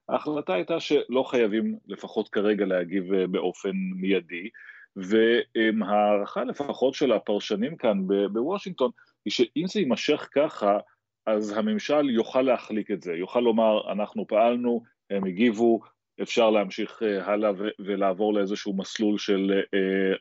ההחלטה 0.09 0.55
הייתה 0.55 0.81
שלא 0.81 1.23
חייבים 1.23 1.79
לפחות 1.87 2.29
כרגע 2.29 2.65
להגיב 2.67 3.25
באופן 3.25 3.73
מיידי, 3.75 4.49
והערכה 4.97 6.45
לפחות 6.45 6.95
של 6.95 7.13
הפרשנים 7.13 7.77
כאן 7.77 7.99
בוושינגטון 8.33 8.91
היא 9.25 9.33
שאם 9.33 9.65
זה 9.67 9.81
יימשך 9.81 10.29
ככה, 10.33 10.79
אז 11.27 11.59
הממשל 11.59 12.11
יוכל 12.11 12.43
להחליק 12.43 12.91
את 12.91 13.03
זה, 13.03 13.13
יוכל 13.13 13.41
לומר 13.41 13.93
אנחנו 13.93 14.27
פעלנו, 14.27 14.83
הם 15.11 15.25
הגיבו, 15.25 15.81
אפשר 16.23 16.51
להמשיך 16.51 17.03
הלאה 17.21 17.51
ולעבור 17.79 18.35
לאיזשהו 18.35 18.77
מסלול 18.77 19.19
של 19.19 19.61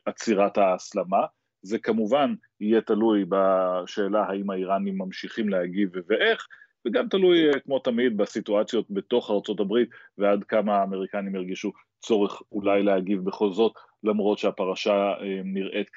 עצירת 0.06 0.58
ההסלמה. 0.58 1.26
זה 1.62 1.78
כמובן 1.78 2.34
יהיה 2.60 2.80
תלוי 2.80 3.24
בשאלה 3.28 4.24
האם 4.28 4.50
האיראנים 4.50 4.98
ממשיכים 4.98 5.48
להגיב 5.48 5.90
ואיך, 6.06 6.46
וגם 6.86 7.08
תלוי 7.08 7.50
כמו 7.64 7.78
תמיד 7.78 8.16
בסיטואציות 8.16 8.86
בתוך 8.90 9.30
ארצות 9.30 9.60
הברית 9.60 9.88
ועד 10.18 10.44
כמה 10.44 10.76
האמריקנים 10.76 11.34
ירגישו 11.34 11.72
צורך 12.00 12.42
אולי 12.52 12.82
להגיב 12.82 13.24
בכל 13.24 13.52
זאת, 13.52 13.72
למרות 14.04 14.38
שהפרשה 14.38 15.12
נראית, 15.44 15.90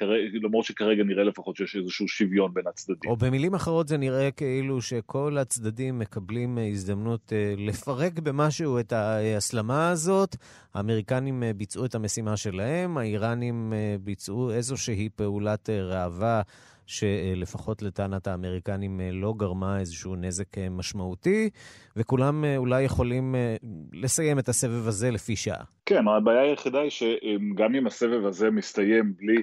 למרות 0.43 0.65
שכרגע 0.65 1.03
נראה 1.03 1.23
לפחות 1.23 1.55
שיש 1.55 1.75
איזשהו 1.75 2.07
שוויון 2.07 2.53
בין 2.53 2.67
הצדדים. 2.67 3.11
או 3.11 3.15
במילים 3.15 3.53
אחרות 3.53 3.87
זה 3.87 3.97
נראה 3.97 4.31
כאילו 4.31 4.81
שכל 4.81 5.37
הצדדים 5.37 5.99
מקבלים 5.99 6.57
הזדמנות 6.71 7.33
לפרק 7.57 8.19
במשהו 8.19 8.79
את 8.79 8.93
ההסלמה 8.93 9.89
הזאת. 9.89 10.35
האמריקנים 10.73 11.43
ביצעו 11.57 11.85
את 11.85 11.95
המשימה 11.95 12.37
שלהם, 12.37 12.97
האיראנים 12.97 13.73
ביצעו 14.01 14.51
איזושהי 14.51 15.09
פעולת 15.15 15.69
ראווה. 15.69 16.41
שלפחות 16.87 17.81
לטענת 17.81 18.27
האמריקנים 18.27 19.01
לא 19.13 19.33
גרמה 19.37 19.79
איזשהו 19.79 20.15
נזק 20.15 20.57
משמעותי, 20.71 21.49
וכולם 21.95 22.45
אולי 22.57 22.83
יכולים 22.83 23.35
לסיים 23.93 24.39
את 24.39 24.49
הסבב 24.49 24.87
הזה 24.87 25.11
לפי 25.11 25.35
שעה. 25.35 25.63
כן, 25.85 26.07
הבעיה 26.07 26.41
היחידה 26.41 26.81
היא 26.81 26.89
שגם 26.89 27.75
אם 27.75 27.87
הסבב 27.87 28.25
הזה 28.25 28.51
מסתיים 28.51 29.13
בלי 29.17 29.41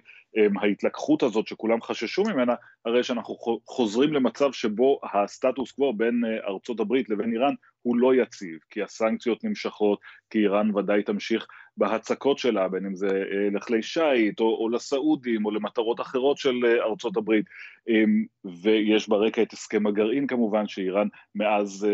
ההתלקחות 0.63 1.23
הזאת 1.23 1.47
שכולם 1.47 1.83
חששו 1.83 2.23
ממנה, 2.23 2.55
הרי 2.85 3.03
שאנחנו 3.03 3.37
חוזרים 3.67 4.13
למצב 4.13 4.53
שבו 4.53 5.01
הסטטוס 5.13 5.73
קוו 5.73 5.93
בין 5.93 6.23
ארצות 6.49 6.81
הברית 6.81 7.11
לבין 7.11 7.33
איראן 7.33 7.55
הוא 7.83 7.97
לא 7.97 8.15
יציב, 8.15 8.59
כי 8.71 8.83
הסנקציות 8.83 9.45
נמשכות, 9.45 9.99
כי 10.31 10.39
איראן 10.39 10.76
ודאי 10.76 11.02
תמשיך 11.02 11.47
בהצקות 11.76 12.39
שלה, 12.39 12.69
בין 12.69 12.87
אם 12.87 12.95
זה 12.95 13.25
לכלי 13.52 13.83
שיט 13.83 14.41
או, 14.41 14.57
או 14.57 14.69
לסעודים 14.69 15.47
או 15.47 15.50
למטרות 15.50 16.00
אחרות 16.00 16.39
של 16.39 16.65
ארצות 16.81 17.17
הברית, 17.17 17.45
ויש 18.63 19.09
ברקע 19.09 19.43
את 19.43 19.52
הסכם 19.52 19.87
הגרעין 19.87 20.26
כמובן, 20.26 20.69
שאיראן 20.69 21.09
מאז 21.35 21.87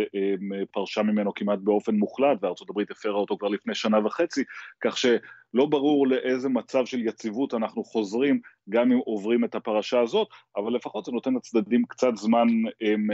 פרשה 0.73 1.03
ממנו 1.03 1.35
כמעט 1.35 1.59
באופן 1.59 1.95
מוחלט, 1.95 2.39
וארצות 2.43 2.71
הברית 2.71 2.91
הפרה 2.91 3.13
אותו 3.13 3.39
כבר 3.39 3.49
לפני 3.49 3.75
שנה 3.75 4.07
וחצי, 4.07 4.38
כך 4.81 4.99
שלא 4.99 5.67
ברור 5.69 6.09
לאיזה 6.09 6.49
מצב 6.49 6.87
של 6.87 7.07
יציבות 7.07 7.55
אנחנו 7.55 7.85
חוזרים, 7.85 8.41
גם 8.69 8.93
אם 8.93 8.99
עוברים 8.99 9.45
את 9.45 9.55
הפרשה 9.55 10.01
הזאת, 10.01 10.29
אבל 10.57 10.75
לפחות 10.75 11.05
זה 11.05 11.13
נותן 11.13 11.35
לצדדים 11.35 11.85
קצת 11.89 12.17
זמן 12.17 12.47
הם, 12.81 13.07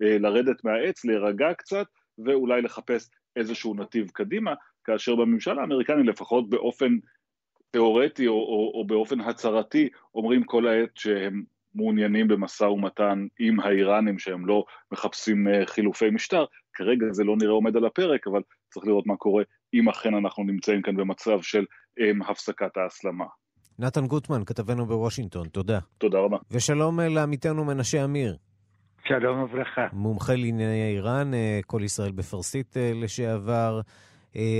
לרדת 0.00 0.64
מהעץ, 0.64 1.04
להירגע 1.04 1.54
קצת, 1.54 1.86
ואולי 2.18 2.62
לחפש 2.62 3.10
איזשהו 3.36 3.74
נתיב 3.74 4.10
קדימה, 4.10 4.54
כאשר 4.84 5.14
בממשל 5.14 5.58
האמריקני 5.58 6.02
לפחות 6.02 6.50
באופן 6.50 6.98
תיאורטי 7.70 8.26
או, 8.26 8.32
או, 8.32 8.72
או 8.74 8.84
באופן 8.86 9.20
הצהרתי 9.20 9.88
אומרים 10.14 10.44
כל 10.44 10.68
העת 10.68 10.96
שהם 10.96 11.42
מעוניינים 11.74 12.28
במשא 12.28 12.64
ומתן 12.64 13.26
עם 13.38 13.60
האיראנים 13.60 14.18
שהם 14.18 14.46
לא 14.46 14.64
מחפשים 14.92 15.46
חילופי 15.66 16.10
משטר, 16.10 16.44
כרגע 16.74 17.06
זה 17.10 17.24
לא 17.24 17.36
נראה 17.36 17.52
עומד 17.52 17.76
על 17.76 17.84
הפרק, 17.84 18.26
אבל 18.26 18.42
צריך 18.74 18.86
לראות 18.86 19.06
מה 19.06 19.16
קורה 19.16 19.42
אם 19.74 19.88
אכן 19.88 20.14
אנחנו 20.14 20.44
נמצאים 20.44 20.82
כאן 20.82 20.96
במצב 20.96 21.42
של 21.42 21.64
הפסקת 22.28 22.76
ההסלמה. 22.76 23.24
נתן 23.78 24.06
גוטמן, 24.06 24.44
כתבנו 24.44 24.86
בוושינגטון, 24.86 25.48
תודה. 25.48 25.78
תודה 25.98 26.18
רבה. 26.18 26.36
ושלום 26.50 27.00
לעמיתנו 27.00 27.64
מנשה 27.64 28.04
אמיר. 28.04 28.36
שלום 29.08 29.42
וברכה. 29.42 29.86
מומחה 29.92 30.34
לענייני 30.34 30.92
איראן, 30.94 31.30
כל 31.66 31.80
ישראל 31.84 32.12
בפרסית 32.12 32.76
לשעבר. 32.94 33.80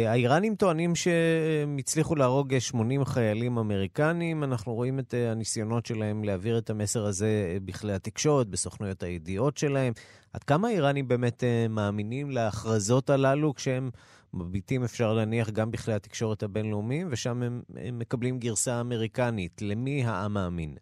האיראנים 0.06 0.54
טוענים 0.54 0.94
שהם 0.94 1.76
הצליחו 1.78 2.14
להרוג 2.14 2.58
80 2.58 3.04
חיילים 3.04 3.58
אמריקנים. 3.58 4.44
אנחנו 4.44 4.74
רואים 4.74 4.98
את 4.98 5.14
הניסיונות 5.14 5.87
שלהם 5.87 6.24
להעביר 6.24 6.58
את 6.58 6.70
המסר 6.70 7.04
הזה 7.06 7.58
בכלי 7.64 7.92
התקשורת, 7.92 8.48
בסוכנויות 8.48 9.02
הידיעות 9.02 9.56
שלהם. 9.56 9.92
עד 10.32 10.44
כמה 10.44 10.68
האיראנים 10.68 11.08
באמת 11.08 11.44
מאמינים 11.68 12.30
להכרזות 12.30 13.10
הללו 13.10 13.54
כשהם 13.54 13.90
מביטים, 14.34 14.84
אפשר 14.84 15.12
להניח, 15.12 15.50
גם 15.50 15.70
בכלי 15.70 15.94
התקשורת 15.94 16.42
הבינלאומיים, 16.42 17.08
ושם 17.10 17.42
הם, 17.42 17.62
הם 17.76 17.98
מקבלים 17.98 18.38
גרסה 18.38 18.80
אמריקנית. 18.80 19.62
למי 19.62 20.04
העם 20.04 20.34
מאמין? 20.34 20.74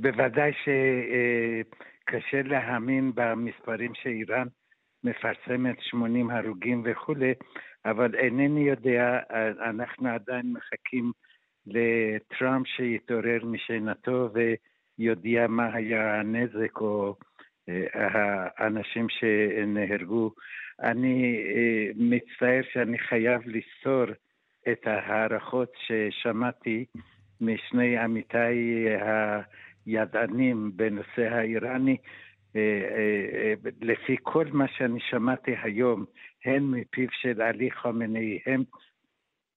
בוודאי 0.00 0.50
שקשה 0.62 2.42
להאמין 2.42 3.12
במספרים 3.14 3.92
שאיראן 3.94 4.46
מפרסמת 5.04 5.76
80 5.80 6.30
הרוגים 6.30 6.82
וכולי, 6.84 7.32
אבל 7.90 8.14
אינני 8.14 8.68
יודע, 8.68 9.18
אנחנו 9.70 10.08
עדיין 10.08 10.52
מחכים 10.52 11.12
לטראמפ 11.66 12.66
שיתעורר 12.66 13.44
משנתו 13.44 14.28
ויודיע 14.98 15.46
מה 15.46 15.74
היה 15.74 16.20
הנזק 16.20 16.80
או 16.80 17.16
האנשים 18.58 19.06
שנהרגו. 19.08 20.30
אני 20.82 21.42
מצטער 21.96 22.60
שאני 22.72 22.98
חייב 22.98 23.40
לסתור 23.46 24.04
את 24.72 24.86
ההערכות 24.86 25.72
ששמעתי 25.86 26.84
משני 27.40 27.98
עמיתיי 27.98 28.86
הידענים 29.86 30.70
בנושא 30.76 31.22
האיראני. 31.30 31.96
לפי 33.80 34.16
כל 34.22 34.44
מה 34.52 34.68
שאני 34.68 35.00
שמעתי 35.00 35.54
היום, 35.62 36.04
הן 36.44 36.62
מפיו 36.62 37.08
של 37.22 37.42
עלי 37.42 37.70
חמינאי, 37.70 38.38
הן 38.46 38.64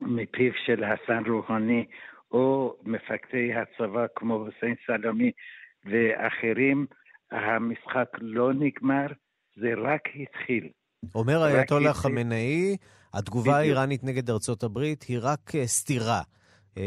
מפיו 0.02 0.52
של 0.66 0.84
חסן 0.86 1.24
רוהני, 1.28 1.86
או 2.32 2.76
מפקדי 2.84 3.54
הצבא 3.54 4.06
כמו 4.16 4.46
חוסיין 4.46 4.76
סלמי 4.86 5.32
ואחרים, 5.86 6.86
המשחק 7.32 8.10
לא 8.22 8.54
נגמר, 8.54 9.08
זה 9.56 9.74
רק 9.78 10.02
התחיל. 10.16 10.70
אומר 11.16 11.44
האייתולה 11.44 11.94
חמינאי, 11.94 12.78
התגובה 13.14 13.58
האיראנית 13.58 14.04
נגד 14.04 14.30
ארצות 14.30 14.64
הברית 14.64 15.04
היא 15.04 15.20
רק 15.22 15.52
סתירה. 15.66 16.22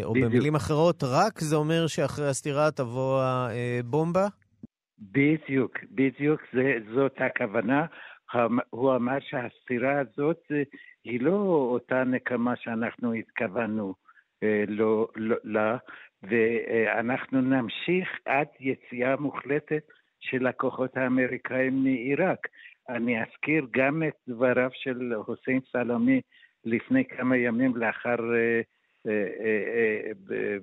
או 0.05 0.13
בדיוק. 0.13 0.33
במילים 0.33 0.55
אחרות, 0.55 1.03
רק 1.05 1.39
זה 1.39 1.57
אומר 1.57 1.87
שאחרי 1.87 2.29
הסתירה 2.29 2.71
תבוא 2.71 3.23
הבומבה? 3.23 4.27
בדיוק, 4.99 5.79
בדיוק, 5.91 6.41
זה, 6.53 6.75
זאת 6.95 7.13
הכוונה. 7.19 7.87
הוא 8.71 8.95
אמר 8.95 9.21
שהסתירה 9.21 10.01
הזאת 10.01 10.53
היא 11.05 11.21
לא 11.21 11.33
אותה 11.73 12.05
נקמה 12.05 12.57
שאנחנו 12.57 13.13
התכוונו 13.13 13.95
לא, 14.69 15.09
לא, 15.17 15.37
לה, 15.45 15.77
ואנחנו 16.23 17.41
נמשיך 17.41 18.09
עד 18.25 18.47
יציאה 18.61 19.17
מוחלטת 19.17 19.83
של 20.21 20.47
הכוחות 20.47 20.97
האמריקאים 20.97 21.85
מעיראק. 21.85 22.49
אני 22.89 23.23
אזכיר 23.23 23.67
גם 23.71 24.03
את 24.03 24.15
דבריו 24.29 24.71
של 24.73 25.13
חוסיין 25.25 25.61
סלומי 25.73 26.21
לפני 26.65 27.05
כמה 27.05 27.37
ימים 27.37 27.77
לאחר 27.77 28.17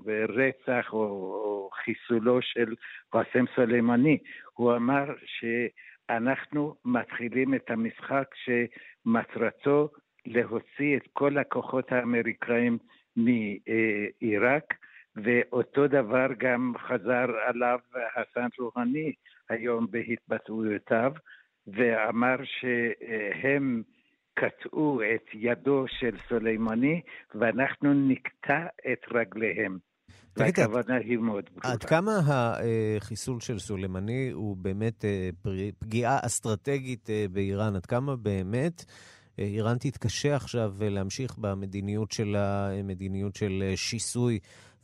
ברצח 0.06 0.94
או, 0.94 1.70
חיסולו 1.84 2.42
של 2.42 2.76
קאסם 3.10 3.46
סולימני. 3.56 4.18
הוא 4.54 4.76
אמר 4.76 5.06
שאנחנו 6.10 6.76
מתחילים 6.86 7.54
את 7.54 7.72
המשחק 7.72 8.26
שמטרתו 8.36 9.90
להוציא 10.26 10.98
את 10.98 11.08
כל 11.14 11.38
הכוחות 11.38 11.92
האמריקאים 11.92 12.78
מעיראק, 13.16 14.74
ואותו 15.16 15.88
דבר 15.88 16.28
גם 16.38 16.74
חזר 16.78 17.28
עליו 17.46 17.80
חסן 18.14 18.48
רוהני 18.60 19.14
היום 19.50 19.88
בהתבטאויותיו, 19.92 21.12
ואמר 21.68 22.36
שהם 22.44 23.84
קטעו 24.34 25.02
את 25.16 25.26
ידו 25.34 25.86
של 25.88 26.18
סולימני, 26.30 27.02
ואנחנו 27.36 27.94
נקטע 27.94 28.66
את 28.92 29.06
רגליהם. 29.12 29.89
והכוונה 30.38 30.96
היא 30.96 31.18
מאוד 31.18 31.44
ברורה. 31.54 31.74
עד 31.74 31.84
כמה 31.84 32.22
החיסול 32.26 33.40
של 33.40 33.60
סולימני 33.60 34.30
הוא 34.30 34.58
באמת 34.58 35.06
אה, 35.06 35.30
פגיעה 35.80 36.20
אסטרטגית 36.22 37.10
אה, 37.10 37.26
באיראן? 37.32 37.76
עד 37.76 37.86
כמה 37.86 38.16
באמת 38.16 38.86
אה, 39.40 39.44
איראן 39.44 39.78
תתקשה 39.78 40.36
עכשיו 40.36 40.74
להמשיך 40.80 41.38
במדיניות 41.38 42.12
שלה, 42.12 42.70
מדיניות 42.84 43.36
של 43.36 43.74
שיסוי 43.76 44.40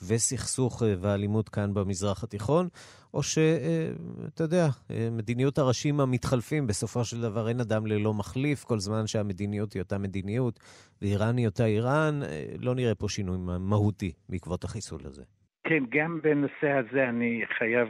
וסכסוך 0.07 0.81
ואלימות 1.01 1.49
כאן 1.49 1.73
במזרח 1.73 2.23
התיכון, 2.23 2.67
או 3.13 3.23
שאתה 3.23 4.43
יודע, 4.43 4.65
מדיניות 5.11 5.57
הראשים 5.57 5.99
המתחלפים, 5.99 6.67
בסופו 6.67 7.05
של 7.05 7.21
דבר 7.21 7.49
אין 7.49 7.59
אדם 7.59 7.87
ללא 7.87 8.13
מחליף, 8.13 8.63
כל 8.63 8.79
זמן 8.79 9.07
שהמדיניות 9.07 9.73
היא 9.73 9.81
אותה 9.81 9.97
מדיניות, 9.97 10.59
ואיראן 11.01 11.37
היא 11.37 11.47
אותה 11.47 11.65
איראן, 11.65 12.19
לא 12.59 12.75
נראה 12.75 12.95
פה 12.95 13.09
שינוי 13.09 13.37
מהותי 13.59 14.11
בעקבות 14.29 14.63
החיסול 14.63 14.99
הזה. 15.05 15.23
כן, 15.63 15.83
גם 15.89 16.19
בנושא 16.23 16.69
הזה 16.69 17.09
אני 17.09 17.41
חייב 17.57 17.87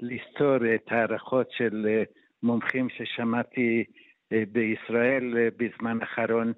לסתור 0.00 0.56
את 0.74 0.92
ההערכות 0.92 1.46
של 1.50 1.86
מומחים 2.42 2.88
ששמעתי 2.90 3.84
בישראל 4.30 5.34
בזמן 5.56 5.98
האחרון, 6.00 6.52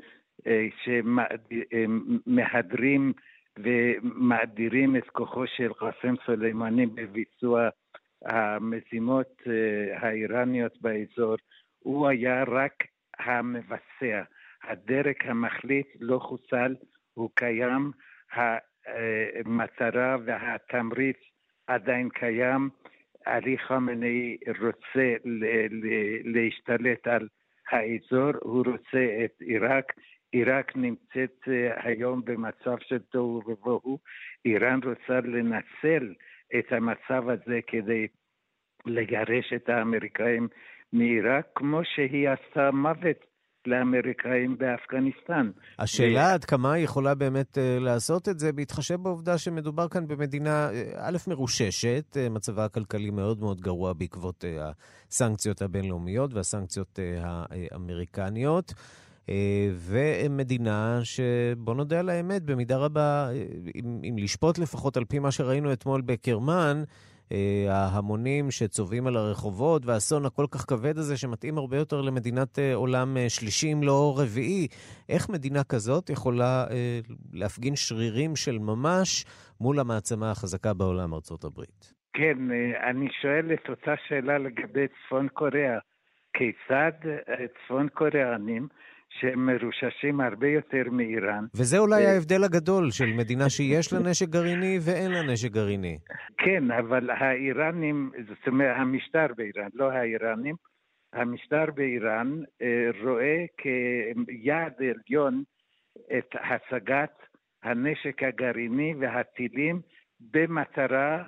שמהדרים 2.27 3.13
ומאדירים 3.63 4.97
את 4.97 5.11
כוחו 5.11 5.47
של 5.47 5.73
קאסם 5.73 6.15
סולימני 6.27 6.87
בביצוע 6.87 7.69
המזימות 8.25 9.43
האיראניות 9.95 10.81
באזור, 10.81 11.37
הוא 11.79 12.09
היה 12.09 12.45
רק 12.45 12.85
המבצע. 13.19 14.23
הדרג 14.65 15.15
המחליט 15.25 15.87
לא 16.01 16.19
חוסל, 16.19 16.75
הוא 17.15 17.31
קיים, 17.35 17.91
המטרה 18.33 20.17
והתמריץ 20.25 21.17
עדיין 21.67 22.09
קיים. 22.09 22.69
עלי 23.25 23.59
חמני 23.59 24.37
רוצה 24.61 25.15
להשתלט 26.25 27.07
על 27.07 27.29
האזור, 27.71 28.31
הוא 28.41 28.65
רוצה 28.67 29.25
את 29.25 29.41
עיראק. 29.41 29.93
עיראק 30.33 30.77
נמצאת 30.77 31.49
היום 31.83 32.23
במצב 32.25 32.77
של 32.81 32.99
תוהו 32.99 33.43
ובוהו. 33.47 33.99
איראן 34.45 34.81
רוצה 34.85 35.21
לנצל 35.21 36.15
את 36.59 36.73
המצב 36.73 37.29
הזה 37.29 37.59
כדי 37.67 38.07
לגרש 38.87 39.53
את 39.57 39.69
האמריקאים 39.69 40.49
מעיראק, 40.93 41.47
כמו 41.55 41.81
שהיא 41.85 42.29
עשתה 42.29 42.71
מוות 42.71 43.17
לאמריקאים 43.67 44.59
באפגניסטן. 44.59 45.51
השאלה 45.79 46.21
ו... 46.31 46.35
עד 46.35 46.45
כמה 46.45 46.73
היא 46.73 46.85
יכולה 46.85 47.15
באמת 47.15 47.59
uh, 47.59 47.61
לעשות 47.81 48.29
את 48.29 48.39
זה, 48.39 48.53
בהתחשב 48.53 48.97
בעובדה 48.97 49.39
שמדובר 49.39 49.89
כאן 49.89 50.09
במדינה, 50.09 50.69
א', 50.97 51.17
מרוששת, 51.29 52.17
מצבה 52.31 52.65
הכלכלי 52.65 53.11
מאוד 53.11 53.41
מאוד 53.41 53.61
גרוע 53.61 53.93
בעקבות 53.93 54.45
הסנקציות 55.09 55.63
הבינלאומיות 55.63 56.35
והסנקציות 56.35 56.99
האמריקניות. 57.21 58.73
ומדינה 59.89 61.01
שבוא 61.03 61.75
נודה 61.75 62.01
על 62.01 62.09
האמת, 62.09 62.43
במידה 62.43 62.77
רבה, 62.77 63.29
אם, 63.75 64.01
אם 64.09 64.17
לשפוט 64.19 64.59
לפחות 64.59 64.97
על 64.97 65.05
פי 65.05 65.19
מה 65.19 65.31
שראינו 65.31 65.73
אתמול 65.73 66.01
בקרמן, 66.01 66.83
אה, 67.33 67.67
ההמונים 67.73 68.51
שצובעים 68.51 69.07
על 69.07 69.17
הרחובות, 69.17 69.87
והאסון 69.87 70.27
הכל 70.27 70.47
כך 70.51 70.61
כבד 70.69 70.99
הזה, 70.99 71.17
שמתאים 71.17 71.59
הרבה 71.59 71.77
יותר 71.77 72.01
למדינת 72.01 72.59
אה, 72.59 72.75
עולם 72.75 73.17
אה, 73.17 73.29
שלישי, 73.29 73.73
אם 73.73 73.83
לא 73.83 74.15
רביעי. 74.19 74.69
איך 75.09 75.31
מדינה 75.31 75.65
כזאת 75.65 76.11
יכולה 76.11 76.67
להפגין 77.33 77.77
שרירים 77.77 78.37
של 78.37 78.59
ממש 78.59 79.25
מול 79.61 79.81
המעצמה 79.81 80.31
החזקה 80.31 80.75
בעולם, 80.75 81.15
ארצות 81.15 81.45
הברית? 81.45 81.95
כן, 82.13 82.39
אני 82.91 83.09
שואל 83.23 83.53
את 83.53 83.69
אותה 83.69 83.95
שאלה 84.09 84.39
לגבי 84.39 84.87
צפון 84.89 85.29
קוריאה. 85.29 85.79
כיצד 86.33 86.93
צפון 87.65 87.89
קוריאנים 87.89 88.69
שהם 89.21 89.47
מרוששים 89.47 90.21
הרבה 90.21 90.49
יותר 90.49 90.83
מאיראן. 90.91 91.45
וזה 91.55 91.79
אולי 91.79 92.05
ו... 92.05 92.09
ההבדל 92.09 92.45
הגדול 92.45 92.91
של 92.91 93.07
מדינה 93.07 93.51
שיש 93.55 93.93
לה 93.93 93.99
נשק 93.99 94.29
גרעיני 94.29 94.79
ואין 94.85 95.11
לה 95.11 95.23
נשק 95.33 95.51
גרעיני. 95.51 95.99
כן, 96.39 96.71
אבל 96.71 97.11
האיראנים, 97.11 98.11
זאת 98.29 98.47
אומרת, 98.47 98.77
המשטר 98.77 99.27
באיראן, 99.37 99.69
לא 99.75 99.93
האיראנים, 99.93 100.55
המשטר 101.13 101.65
באיראן 101.75 102.43
אה, 102.63 102.91
רואה 103.03 103.45
כיעד 103.59 104.73
עליון 104.81 105.43
את 106.19 106.35
השגת 106.35 107.13
הנשק 107.63 108.23
הגרעיני 108.23 108.95
והטילים 109.01 109.81
במטרה 110.21 111.25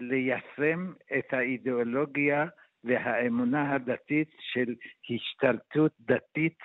ליישם 0.00 0.92
את 1.18 1.32
האידיאולוגיה 1.32 2.46
והאמונה 2.84 3.74
הדתית 3.74 4.30
של 4.40 4.74
השתלטות 5.10 5.92
דתית 6.00 6.58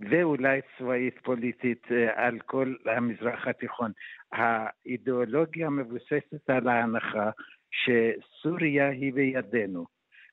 ואולי 0.00 0.60
צבאית 0.78 1.18
פוליטית 1.22 1.86
אה, 1.92 2.26
על 2.26 2.38
כל 2.40 2.74
המזרח 2.86 3.46
התיכון. 3.46 3.92
האידיאולוגיה 4.32 5.70
מבוססת 5.70 6.50
על 6.50 6.68
ההנחה 6.68 7.30
שסוריה 7.70 8.88
היא 8.88 9.12
בידינו, 9.12 9.86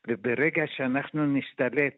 וברגע 0.07 0.63
שאנחנו 0.67 1.25
נשתלט 1.25 1.97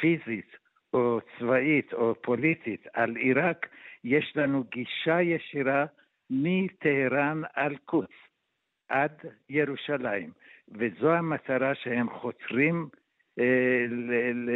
פיזית 0.00 0.56
או 0.92 1.20
צבאית 1.38 1.92
או 1.92 2.14
פוליטית 2.22 2.86
על 2.94 3.16
עיראק, 3.16 3.68
יש 4.04 4.32
לנו 4.36 4.64
גישה 4.64 5.22
ישירה 5.22 5.86
מטהרן 6.30 7.42
על 7.54 7.76
קוץ 7.76 8.10
עד 8.88 9.12
ירושלים, 9.48 10.30
וזו 10.68 11.12
המטרה 11.12 11.74
שהם 11.74 12.10
חותרים 12.10 12.88
אה, 13.38 13.84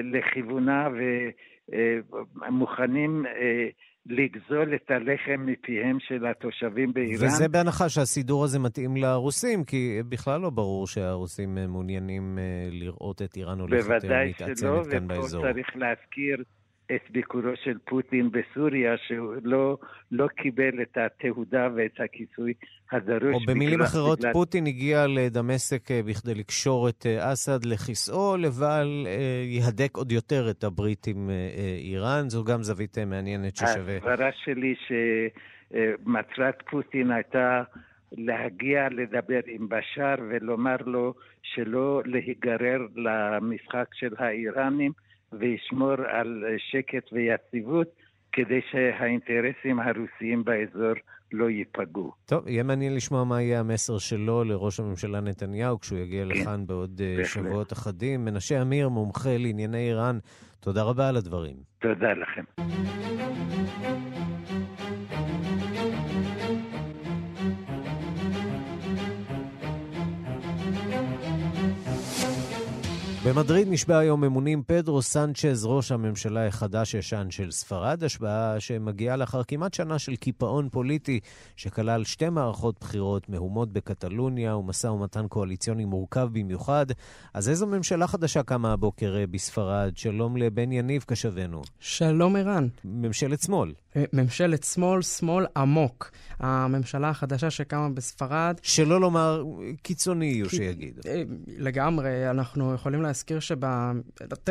לכיוונה 0.02 0.88
ו... 0.92 0.98
אה, 1.72 1.98
מוכנים 2.50 3.26
אה, 3.26 3.68
לגזול 4.06 4.74
את 4.74 4.90
הלחם 4.90 5.46
מפיהם 5.46 6.00
של 6.00 6.26
התושבים 6.26 6.92
באיראן. 6.92 7.26
וזה 7.26 7.48
בהנחה 7.48 7.88
שהסידור 7.88 8.44
הזה 8.44 8.58
מתאים 8.58 8.96
לרוסים, 8.96 9.64
כי 9.64 9.98
בכלל 10.08 10.40
לא 10.40 10.50
ברור 10.50 10.86
שהרוסים 10.86 11.58
מעוניינים 11.68 12.38
אה, 12.38 12.68
לראות 12.70 13.22
את 13.22 13.36
איראן 13.36 13.60
הולכת 13.60 14.04
מתעצמת 14.04 14.86
כאן 14.90 15.08
באזור. 15.08 15.42
בוודאי 15.42 15.52
שלא, 15.52 15.52
ופה 15.52 15.52
צריך 15.52 15.76
להזכיר 15.76 16.44
את 16.86 17.10
ביקורו 17.10 17.50
של 17.64 17.78
פוטין 17.84 18.30
בסוריה, 18.30 18.94
שהוא 19.06 19.34
לא, 19.42 19.78
לא 20.10 20.26
קיבל 20.26 20.82
את 20.82 20.96
התהודה 20.96 21.68
ואת 21.76 22.00
הכיסוי 22.00 22.52
הדרוש. 22.92 23.34
או 23.34 23.40
במילים 23.46 23.80
אחרות, 23.80 24.18
בגלל... 24.18 24.32
פוטין 24.32 24.66
הגיע 24.66 25.06
לדמשק 25.06 25.90
אה, 25.90 26.00
בכדי 26.02 26.34
לקשור 26.34 26.88
את 26.88 27.06
אה, 27.06 27.32
אסד 27.32 27.64
לכיסאו, 27.64 28.36
לבל 28.36 29.06
אה, 29.06 29.42
יהדק 29.44 29.96
עוד 29.96 30.12
יותר 30.12 30.50
את 30.50 30.64
הברית 30.64 31.06
עם 31.06 31.30
איראן. 31.78 32.28
זו 32.28 32.44
גם 32.44 32.62
זווית 32.62 32.98
מעניינת 32.98 33.56
ששווה. 33.56 33.96
הסברה 33.96 34.30
שלי 34.44 34.74
שמטרת 34.86 36.62
פוטין 36.70 37.10
הייתה 37.10 37.62
להגיע 38.12 38.88
לדבר 38.90 39.40
עם 39.46 39.68
בשאר 39.68 40.14
ולומר 40.28 40.76
לו 40.86 41.14
שלא 41.42 42.02
להיגרר 42.04 42.86
למשחק 42.96 43.86
של 43.92 44.14
האיראנים. 44.18 44.92
וישמור 45.38 45.94
על 46.08 46.44
שקט 46.58 47.12
ויציבות 47.12 47.88
כדי 48.32 48.60
שהאינטרסים 48.70 49.80
הרוסיים 49.80 50.44
באזור 50.44 50.94
לא 51.32 51.50
ייפגעו. 51.50 52.12
טוב, 52.26 52.48
יהיה 52.48 52.62
מעניין 52.62 52.94
לשמוע 52.94 53.24
מה 53.24 53.42
יהיה 53.42 53.60
המסר 53.60 53.98
שלו 53.98 54.44
לראש 54.44 54.80
הממשלה 54.80 55.20
נתניהו 55.20 55.80
כשהוא 55.80 55.98
יגיע 55.98 56.24
כן, 56.24 56.28
לכאן 56.28 56.66
בעוד 56.66 57.00
אה, 57.00 57.14
בהחלט. 57.16 57.44
שבועות 57.44 57.72
אחדים. 57.72 58.24
מנשה 58.24 58.62
אמיר, 58.62 58.88
מומחה 58.88 59.36
לענייני 59.38 59.88
איראן, 59.88 60.18
תודה 60.60 60.82
רבה 60.82 61.08
על 61.08 61.16
הדברים. 61.16 61.56
תודה 61.78 62.12
לכם. 62.12 62.44
במדריד 73.26 73.68
נשבע 73.70 73.98
היום 73.98 74.20
ממונים 74.20 74.62
פדרו 74.66 75.02
סנצ'ז, 75.02 75.64
ראש 75.64 75.92
הממשלה 75.92 76.46
החדש-ישן 76.46 77.26
של 77.30 77.50
ספרד, 77.50 78.04
השבעה 78.04 78.60
שמגיעה 78.60 79.16
לאחר 79.16 79.42
כמעט 79.44 79.74
שנה 79.74 79.98
של 79.98 80.16
קיפאון 80.16 80.68
פוליטי 80.68 81.20
שכלל 81.56 82.04
שתי 82.04 82.28
מערכות 82.28 82.80
בחירות, 82.80 83.28
מהומות 83.28 83.72
בקטלוניה 83.72 84.56
ומשא 84.56 84.86
ומתן 84.86 85.28
קואליציוני 85.28 85.84
מורכב 85.84 86.28
במיוחד. 86.32 86.86
אז 87.34 87.48
איזו 87.48 87.66
ממשלה 87.66 88.06
חדשה 88.06 88.42
קמה 88.42 88.72
הבוקר 88.72 89.16
אה, 89.16 89.26
בספרד? 89.26 89.92
שלום 89.96 90.36
לבן 90.36 90.72
יניב 90.72 91.04
קשבנו. 91.06 91.62
שלום 91.78 92.36
ערן. 92.36 92.68
ממשלת 92.84 93.40
שמאל. 93.40 93.72
אה, 93.96 94.04
ממשלת 94.12 94.64
שמאל, 94.64 95.02
שמאל 95.02 95.46
עמוק. 95.56 96.10
הממשלה 96.38 97.08
החדשה 97.08 97.50
שקמה 97.50 97.88
בספרד. 97.88 98.60
שלא 98.62 99.00
לומר 99.00 99.44
קיצוני, 99.82 100.26
יהיו 100.26 100.48
כי... 100.48 100.56
שיגיד. 100.56 101.00
אה, 101.06 101.22
לגמרי, 101.46 102.30
אנחנו 102.30 102.74
יכולים 102.74 103.02
להזכיר 103.14 103.40
שב... 103.40 103.56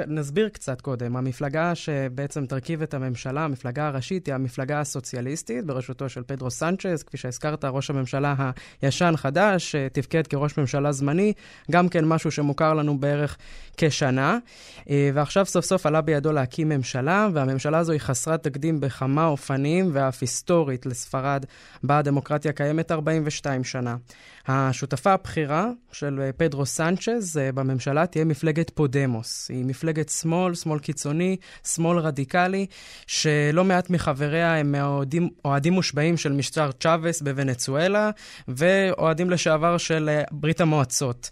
נסביר 0.08 0.50
קצת 0.50 0.82
קודם. 0.82 1.16
המפלגה 1.16 1.76
שבעצם 1.76 2.46
תרכיב 2.46 2.82
את 2.82 2.94
הממשלה, 2.94 3.46
המפלגה 3.46 3.88
הראשית, 3.88 4.26
היא 4.26 4.36
המפלגה 4.36 4.80
הסוציאליסטית, 4.80 5.66
בראשותו 5.66 6.10
של 6.10 6.24
פדרו 6.28 6.52
סנצ'ז, 6.52 7.04
כפי 7.04 7.18
שהזכרת, 7.18 7.66
ראש 7.66 7.90
הממשלה 7.90 8.52
הישן-חדש, 8.82 9.76
תפקד 9.94 10.28
כראש 10.28 10.58
ממשלה 10.58 10.92
זמני, 10.92 11.34
גם 11.72 11.90
כן 11.90 12.06
משהו 12.06 12.32
שמוכר 12.32 12.74
לנו 12.74 12.98
בערך 12.98 13.38
כשנה. 13.78 14.38
אה, 14.90 15.10
ועכשיו 15.14 15.46
סוף 15.46 15.66
סוף 15.66 15.86
עלה 15.86 16.02
בידו 16.02 16.32
להקים 16.32 16.70
ממשלה, 16.70 17.28
והממשלה 17.34 17.78
הזו 17.78 17.92
היא 17.92 18.00
חסרת 18.00 18.44
תקדים 18.44 18.80
בכמה 18.80 19.26
אופנים, 19.26 19.90
ואף 19.94 20.22
היסטורית 20.22 20.86
לספרד, 20.86 21.46
בה 21.84 21.98
הדמוקרטיה 21.98 22.52
קיימת 22.52 22.92
42 22.92 23.64
שנה. 23.64 23.96
השותפה 24.48 25.14
הבכירה 25.14 25.70
של 25.92 26.20
אה, 26.22 26.32
פדרו 26.32 26.66
סנצ'ז 26.66 27.38
אה, 27.38 27.52
בממשלה 27.52 28.06
תהיה 28.06 28.26
מפלגת 28.26 28.53
פודמוס. 28.74 29.50
היא 29.50 29.66
מפלגת 29.66 30.10
שמאל, 30.10 30.56
שמאל 30.56 30.80
קיצוני, 30.80 31.38
שמאל 31.68 31.98
רדיקלי, 31.98 32.66
שלא 33.08 33.64
מעט 33.64 33.90
מחבריה 33.90 34.56
הם 34.56 34.76
אוהדים, 34.76 35.30
אוהדים 35.46 35.74
מושבעים 35.74 36.18
של 36.18 36.32
משטר 36.32 36.72
צ'אבס 36.72 37.22
בוונצואלה, 37.22 38.10
ואוהדים 38.48 39.30
לשעבר 39.30 39.78
של 39.78 40.10
אה, 40.10 40.24
ברית 40.32 40.62
המועצות. 40.62 41.30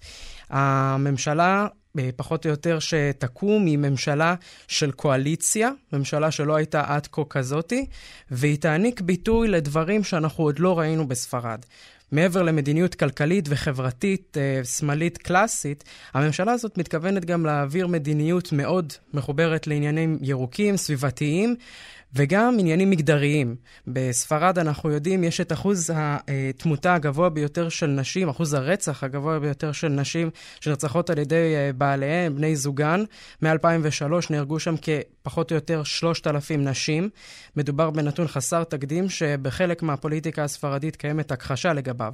הממשלה 0.50 1.68
פחות 2.16 2.46
או 2.46 2.50
יותר 2.50 2.80
שתקום 2.80 3.66
היא 3.66 3.78
ממשלה 3.78 4.36
של 4.68 4.92
קואליציה, 4.92 5.70
ממשלה 5.94 6.32
שלא 6.32 6.56
הייתה 6.56 6.84
עד 6.88 7.08
כה 7.12 7.22
כזאתי, 7.30 7.86
והיא 8.32 8.58
תעניק 8.58 9.02
ביטוי 9.02 9.48
לדברים 9.48 10.04
שאנחנו 10.04 10.44
עוד 10.44 10.60
לא 10.60 10.80
ראינו 10.80 11.08
בספרד. 11.08 11.66
מעבר 12.12 12.42
למדיניות 12.42 12.96
כלכלית 12.96 13.46
וחברתית 13.50 14.38
אה, 14.38 14.64
שמאלית 14.64 15.18
קלאסית, 15.18 15.84
הממשלה 16.14 16.52
הזאת 16.52 16.78
מתכוונת 16.78 17.26
גם 17.26 17.46
להעביר 17.46 17.88
מדיניות 17.88 18.52
מאוד 18.52 18.94
מחוברת 19.14 19.68
לעניינים 19.68 20.18
ירוקים, 20.22 20.78
סביבתיים, 20.78 21.56
וגם 22.16 22.56
עניינים 22.60 22.90
מגדריים. 22.90 23.56
בספרד, 23.88 24.60
אנחנו 24.60 24.92
יודעים, 24.92 25.24
יש 25.24 25.42
את 25.42 25.52
אחוז 25.52 25.94
התמותה 25.96 26.94
הגבוה 26.94 27.30
ביותר 27.30 27.70
של 27.70 27.88
נשים, 27.88 28.30
אחוז 28.30 28.54
הרצח 28.54 29.04
הגבוה 29.04 29.40
ביותר 29.40 29.72
של 29.72 29.88
נשים 29.88 30.30
שנרצחות 30.62 31.10
על 31.10 31.18
ידי 31.18 31.56
אה, 31.56 31.74
בעליהן, 31.74 32.36
בני 32.36 32.56
זוגן. 32.56 33.04
מ-2003 33.42 34.14
נהרגו 34.30 34.60
שם 34.60 34.76
כפחות 34.82 35.52
או 35.52 35.56
יותר 35.56 35.84
3,000 35.84 36.64
נשים. 36.64 37.10
מדובר 37.56 37.90
בנתון 37.90 38.28
חסר 38.28 38.64
תקדים, 38.64 39.10
שבחלק 39.10 39.84
מהפוליטיקה 39.84 40.44
הספרדית 40.44 40.96
קיימת 40.96 41.32
הכחשה 41.32 41.74
לגביו. 41.74 42.14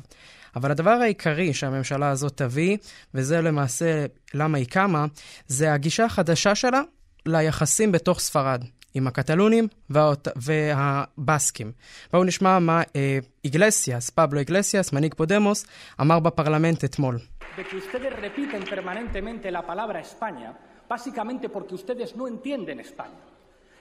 אבל 0.55 0.71
הדבר 0.71 0.89
העיקרי 0.89 1.53
שהממשלה 1.53 2.09
הזאת 2.09 2.37
תביא, 2.37 2.77
וזה 3.13 3.41
למעשה 3.41 4.05
למה 4.33 4.57
היא 4.57 4.67
קמה, 4.67 5.05
זה 5.47 5.73
הגישה 5.73 6.05
החדשה 6.05 6.55
שלה 6.55 6.81
ליחסים 7.25 7.91
בתוך 7.91 8.19
ספרד. 8.19 8.63
עם 8.93 9.07
הקטלונים 9.07 9.67
והבסקים. 9.89 11.71
בואו 12.11 12.23
נשמע 12.23 12.59
מה 12.59 12.81
אה, 12.95 13.19
איגלסיאס, 13.43 14.09
פבלו 14.09 14.39
איגלסיאס, 14.39 14.93
מנהיג 14.93 15.13
פודמוס, 15.13 15.65
אמר 16.01 16.19
בפרלמנט 16.19 16.83
אתמול. 16.83 17.19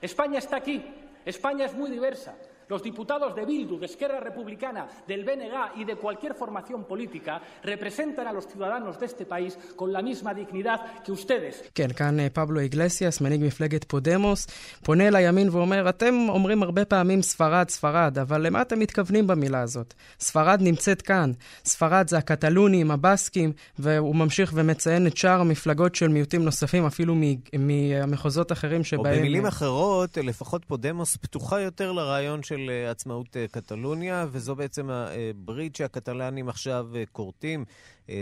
España 0.03 0.39
está 0.39 0.57
aquí, 0.57 0.85
España 1.25 1.65
es 1.65 1.75
muy 1.75 1.91
diversa. 1.91 2.33
Los 2.69 2.83
diputados 2.83 3.35
de 3.37 3.45
Bildu, 3.45 3.79
de 3.79 3.87
Esquerra 3.87 4.19
Republicana, 4.19 4.89
del 5.07 5.25
BNG 5.25 5.57
y 5.81 5.85
de 5.85 5.95
cualquier 5.97 6.35
formación 6.35 6.85
política 6.85 7.41
representan 7.63 8.27
a 8.27 8.33
los 8.33 8.45
ciudadanos 8.49 8.99
de 9.01 9.07
este 9.07 9.25
país 9.25 9.57
con 9.77 9.93
la 9.93 10.03
misma 10.03 10.35
dignidad 10.35 10.81
que 11.05 11.13
ustedes. 11.13 11.63
כן, 11.75 11.89
כאן 11.97 12.17
פבלו 12.33 12.61
איגלסיאס, 12.61 13.21
מנהיג 13.21 13.45
מפלגת 13.45 13.85
פודמוס, 13.85 14.47
פונה 14.85 15.11
לימין 15.11 15.49
ואומר, 15.49 15.89
אתם 15.89 16.15
אומרים 16.29 16.63
הרבה 16.63 16.85
פעמים 16.85 17.23
ספרד, 17.23 17.69
ספרד, 17.69 18.19
אבל 18.19 18.47
למה 18.47 18.63
אתם 18.63 18.79
מתכוונים 18.79 19.27
במילה 19.27 19.61
הזאת? 19.61 19.95
ספרד 20.21 20.59
נמצאת 20.63 21.03
כאן. 21.03 21.33
ספרד 21.65 22.09
זה 22.09 22.19
הקטלונים, 22.19 22.91
הבסקים, 22.91 23.53
והוא 23.79 24.17
ממשיך 24.17 24.53
ומציין 24.55 25.07
את 25.07 25.17
שאר 25.17 25.41
המפלגות 25.41 25.95
של 25.95 26.09
מיעוטים 26.09 26.45
נוספים, 26.45 26.87
אפילו 26.87 27.15
ממחוזות 27.53 28.53
אחרים 28.53 28.85
שבהם... 28.85 29.15
או 29.15 29.19
במילים 29.19 29.47
אחרות, 29.47 30.17
לפחות 30.17 30.65
פודמוס 30.65 31.17
פתוחה 31.17 31.61
יותר 31.61 31.93
לרעיון 31.93 32.43
של... 32.43 32.56
של 32.57 32.71
אה, 32.71 32.91
עצמאות 32.91 33.37
אה, 33.37 33.49
קטלוניה, 33.51 34.27
וזו 34.31 34.57
בעצם 34.57 34.91
הברית 34.91 35.77
שהקטלנים 35.77 36.49
עכשיו 36.49 36.87
אה, 36.95 37.05
כורתים 37.13 37.65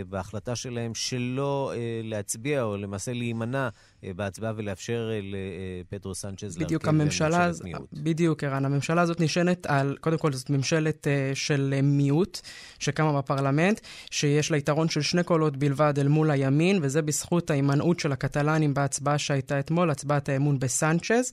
בהחלטה 0.08 0.56
שלהם 0.56 0.94
שלא 0.94 1.72
להצביע, 2.02 2.62
או 2.62 2.76
למעשה 2.76 3.12
להימנע 3.12 3.68
בהצבעה 4.16 4.52
ולאפשר 4.56 5.10
לפטרו 5.22 6.14
סנצ'ז 6.14 6.58
להרכיב 6.58 6.78
הממשלה, 6.84 7.46
ממשלת 7.48 7.64
מיעוט. 7.64 7.88
בדיוק, 7.92 8.44
ערן. 8.44 8.64
הממשלה 8.64 9.02
הזאת 9.02 9.20
נשענת 9.20 9.66
על, 9.66 9.96
קודם 10.00 10.18
כל 10.18 10.32
זאת 10.32 10.50
ממשלת 10.50 11.06
של 11.34 11.74
מיעוט 11.82 12.40
שקמה 12.78 13.18
בפרלמנט, 13.18 13.80
שיש 14.10 14.50
לה 14.50 14.56
יתרון 14.56 14.88
של 14.88 15.02
שני 15.02 15.22
קולות 15.22 15.56
בלבד 15.56 15.98
אל 15.98 16.08
מול 16.08 16.30
הימין, 16.30 16.78
וזה 16.82 17.02
בזכות 17.02 17.50
ההימנעות 17.50 18.00
של 18.00 18.12
הקטלנים 18.12 18.74
בהצבעה 18.74 19.18
שהייתה 19.18 19.58
אתמול, 19.58 19.90
הצבעת 19.90 20.28
האמון 20.28 20.58
בסנצ'ז. 20.58 21.32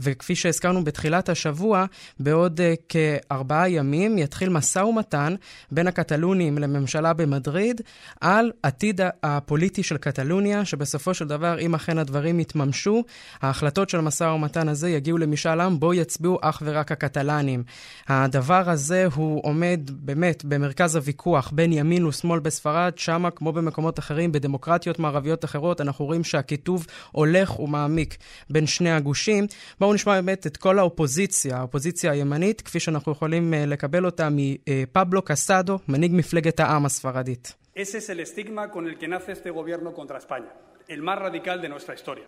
וכפי 0.00 0.34
שהזכרנו 0.34 0.84
בתחילת 0.84 1.28
השבוע, 1.28 1.84
בעוד 2.20 2.60
כארבעה 2.88 3.70
ימים 3.70 4.18
יתחיל 4.18 4.48
משא 4.48 4.78
ומתן 4.78 5.34
בין 5.70 5.86
הקטלונים 5.86 6.58
לממשלה 6.58 7.12
במדריד 7.12 7.80
על 8.20 8.52
עתיד 8.62 9.00
הפוליטי 9.22 9.82
של 9.82 9.96
קטלוניה, 9.96 10.64
שבסופו 10.64 11.14
של 11.14 11.28
דבר, 11.28 11.60
אם 11.60 11.74
אכן 11.74 11.98
הדברים 12.12 12.40
יתממשו, 12.40 13.04
ההחלטות 13.42 13.88
של 13.88 13.98
המשא 13.98 14.24
ומתן 14.24 14.68
הזה 14.68 14.90
יגיעו 14.90 15.18
למשאל 15.18 15.60
עם, 15.60 15.80
בו 15.80 15.94
יצביעו 15.94 16.38
אך 16.42 16.62
ורק 16.64 16.92
הקטלנים. 16.92 17.62
הדבר 18.08 18.70
הזה 18.70 19.06
הוא 19.14 19.40
עומד 19.44 19.80
באמת 19.92 20.44
במרכז 20.44 20.96
הוויכוח 20.96 21.50
בין 21.54 21.72
ימין 21.72 22.06
ושמאל 22.06 22.40
בספרד, 22.40 22.92
שמה, 22.96 23.30
כמו 23.30 23.52
במקומות 23.52 23.98
אחרים, 23.98 24.32
בדמוקרטיות 24.32 24.98
מערביות 24.98 25.44
אחרות, 25.44 25.80
אנחנו 25.80 26.04
רואים 26.04 26.24
שהקיטוב 26.24 26.86
הולך 27.12 27.60
ומעמיק 27.60 28.16
בין 28.50 28.66
שני 28.66 28.90
הגושים. 28.90 29.46
בואו 29.80 29.94
נשמע 29.94 30.14
באמת 30.14 30.46
את 30.46 30.56
כל 30.56 30.78
האופוזיציה, 30.78 31.56
האופוזיציה 31.56 32.12
הימנית, 32.12 32.60
כפי 32.60 32.80
שאנחנו 32.80 33.12
יכולים 33.12 33.54
לקבל 33.56 34.06
אותה 34.06 34.28
מפבלו 34.30 35.22
קסדו, 35.22 35.78
מנהיג 35.88 36.12
מפלגת 36.14 36.60
העם 36.60 36.86
הספרדית. 36.86 37.54
Ese 37.74 37.96
es 37.96 38.10
el 38.10 38.20
estigma 38.20 38.70
con 38.70 38.86
el 38.86 38.98
que 38.98 39.08
nace 39.08 39.32
este 39.32 39.48
gobierno 39.48 39.94
contra 39.94 40.18
España, 40.18 40.52
el 40.92 41.02
más 41.02 41.18
radical 41.18 41.60
de 41.60 41.68
nuestra 41.68 41.94
historia. 41.94 42.24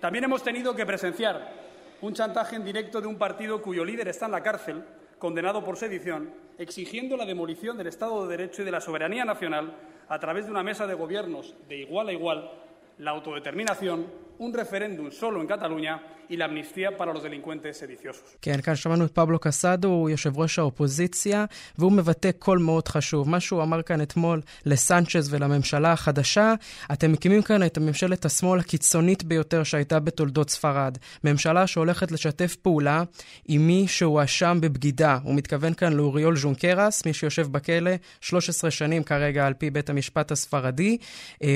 También 0.00 0.24
hemos 0.24 0.42
tenido 0.42 0.74
que 0.74 0.86
presenciar 0.86 1.52
un 2.00 2.14
chantaje 2.14 2.56
en 2.56 2.64
directo 2.64 3.00
de 3.00 3.06
un 3.06 3.16
partido 3.16 3.62
cuyo 3.62 3.84
líder 3.84 4.08
está 4.08 4.26
en 4.26 4.32
la 4.32 4.42
cárcel, 4.42 4.82
condenado 5.18 5.62
por 5.64 5.76
sedición, 5.76 6.30
exigiendo 6.58 7.16
la 7.16 7.26
demolición 7.26 7.76
del 7.76 7.86
Estado 7.86 8.22
de 8.22 8.36
Derecho 8.36 8.62
y 8.62 8.64
de 8.64 8.70
la 8.70 8.80
soberanía 8.80 9.24
nacional 9.24 9.74
a 10.08 10.18
través 10.18 10.46
de 10.46 10.50
una 10.50 10.62
mesa 10.62 10.86
de 10.86 10.94
gobiernos 10.94 11.54
de 11.68 11.78
igual 11.78 12.08
a 12.08 12.12
igual, 12.12 12.50
la 12.98 13.10
autodeterminación, 13.10 14.06
un 14.38 14.52
referéndum 14.52 15.10
solo 15.10 15.40
en 15.40 15.46
Cataluña 15.46 15.94
y 16.28 16.36
la 16.36 16.46
amnistía 16.46 16.96
para 16.96 17.12
los 17.12 17.22
delincuentes 17.22 17.78
sediciosos. 17.78 18.36
כן, 18.42 18.60
כאן 18.60 18.76
שמענו 18.76 19.04
את 19.04 19.10
פבלו 19.10 19.38
קסדו, 19.38 19.88
הוא 19.88 20.10
יושב 20.10 20.38
ראש 20.38 20.58
האופוזיציה, 20.58 21.44
והוא 21.78 21.92
מבטא 21.92 22.30
קול 22.38 22.58
מאוד 22.58 22.88
חשוב. 22.88 23.28
מה 23.28 23.40
שהוא 23.40 23.62
אמר 23.62 23.82
כאן 23.82 24.02
אתמול 24.02 24.40
לסנצ'ז 24.66 25.34
ולממשלה 25.34 25.92
החדשה, 25.92 26.54
אתם 26.92 27.12
מקימים 27.12 27.42
כאן 27.42 27.66
את 27.66 27.78
ממשלת 27.78 28.24
השמאל 28.24 28.60
הקיצונית 28.60 29.24
ביותר 29.24 29.62
שהייתה 29.62 30.00
בתולדות 30.00 30.50
ספרד. 30.50 30.98
ממשלה 31.24 31.66
שהולכת 31.66 32.12
לשתף 32.12 32.56
פעולה 32.56 33.02
עם 33.46 33.66
מי 33.66 33.84
שהואשם 33.88 34.58
בבגידה. 34.60 35.18
הוא 35.22 35.34
מתכוון 35.34 35.74
כאן 35.74 35.92
לאוריול 35.92 36.36
ז'ונקרס, 36.36 37.06
מי 37.06 37.12
שיושב 37.12 37.52
בכלא 37.52 37.90
13 38.20 38.70
שנים 38.70 39.02
כרגע 39.02 39.46
על 39.46 39.54
פי 39.54 39.70
בית 39.70 39.90
המשפט 39.90 40.32
הספרדי, 40.32 40.98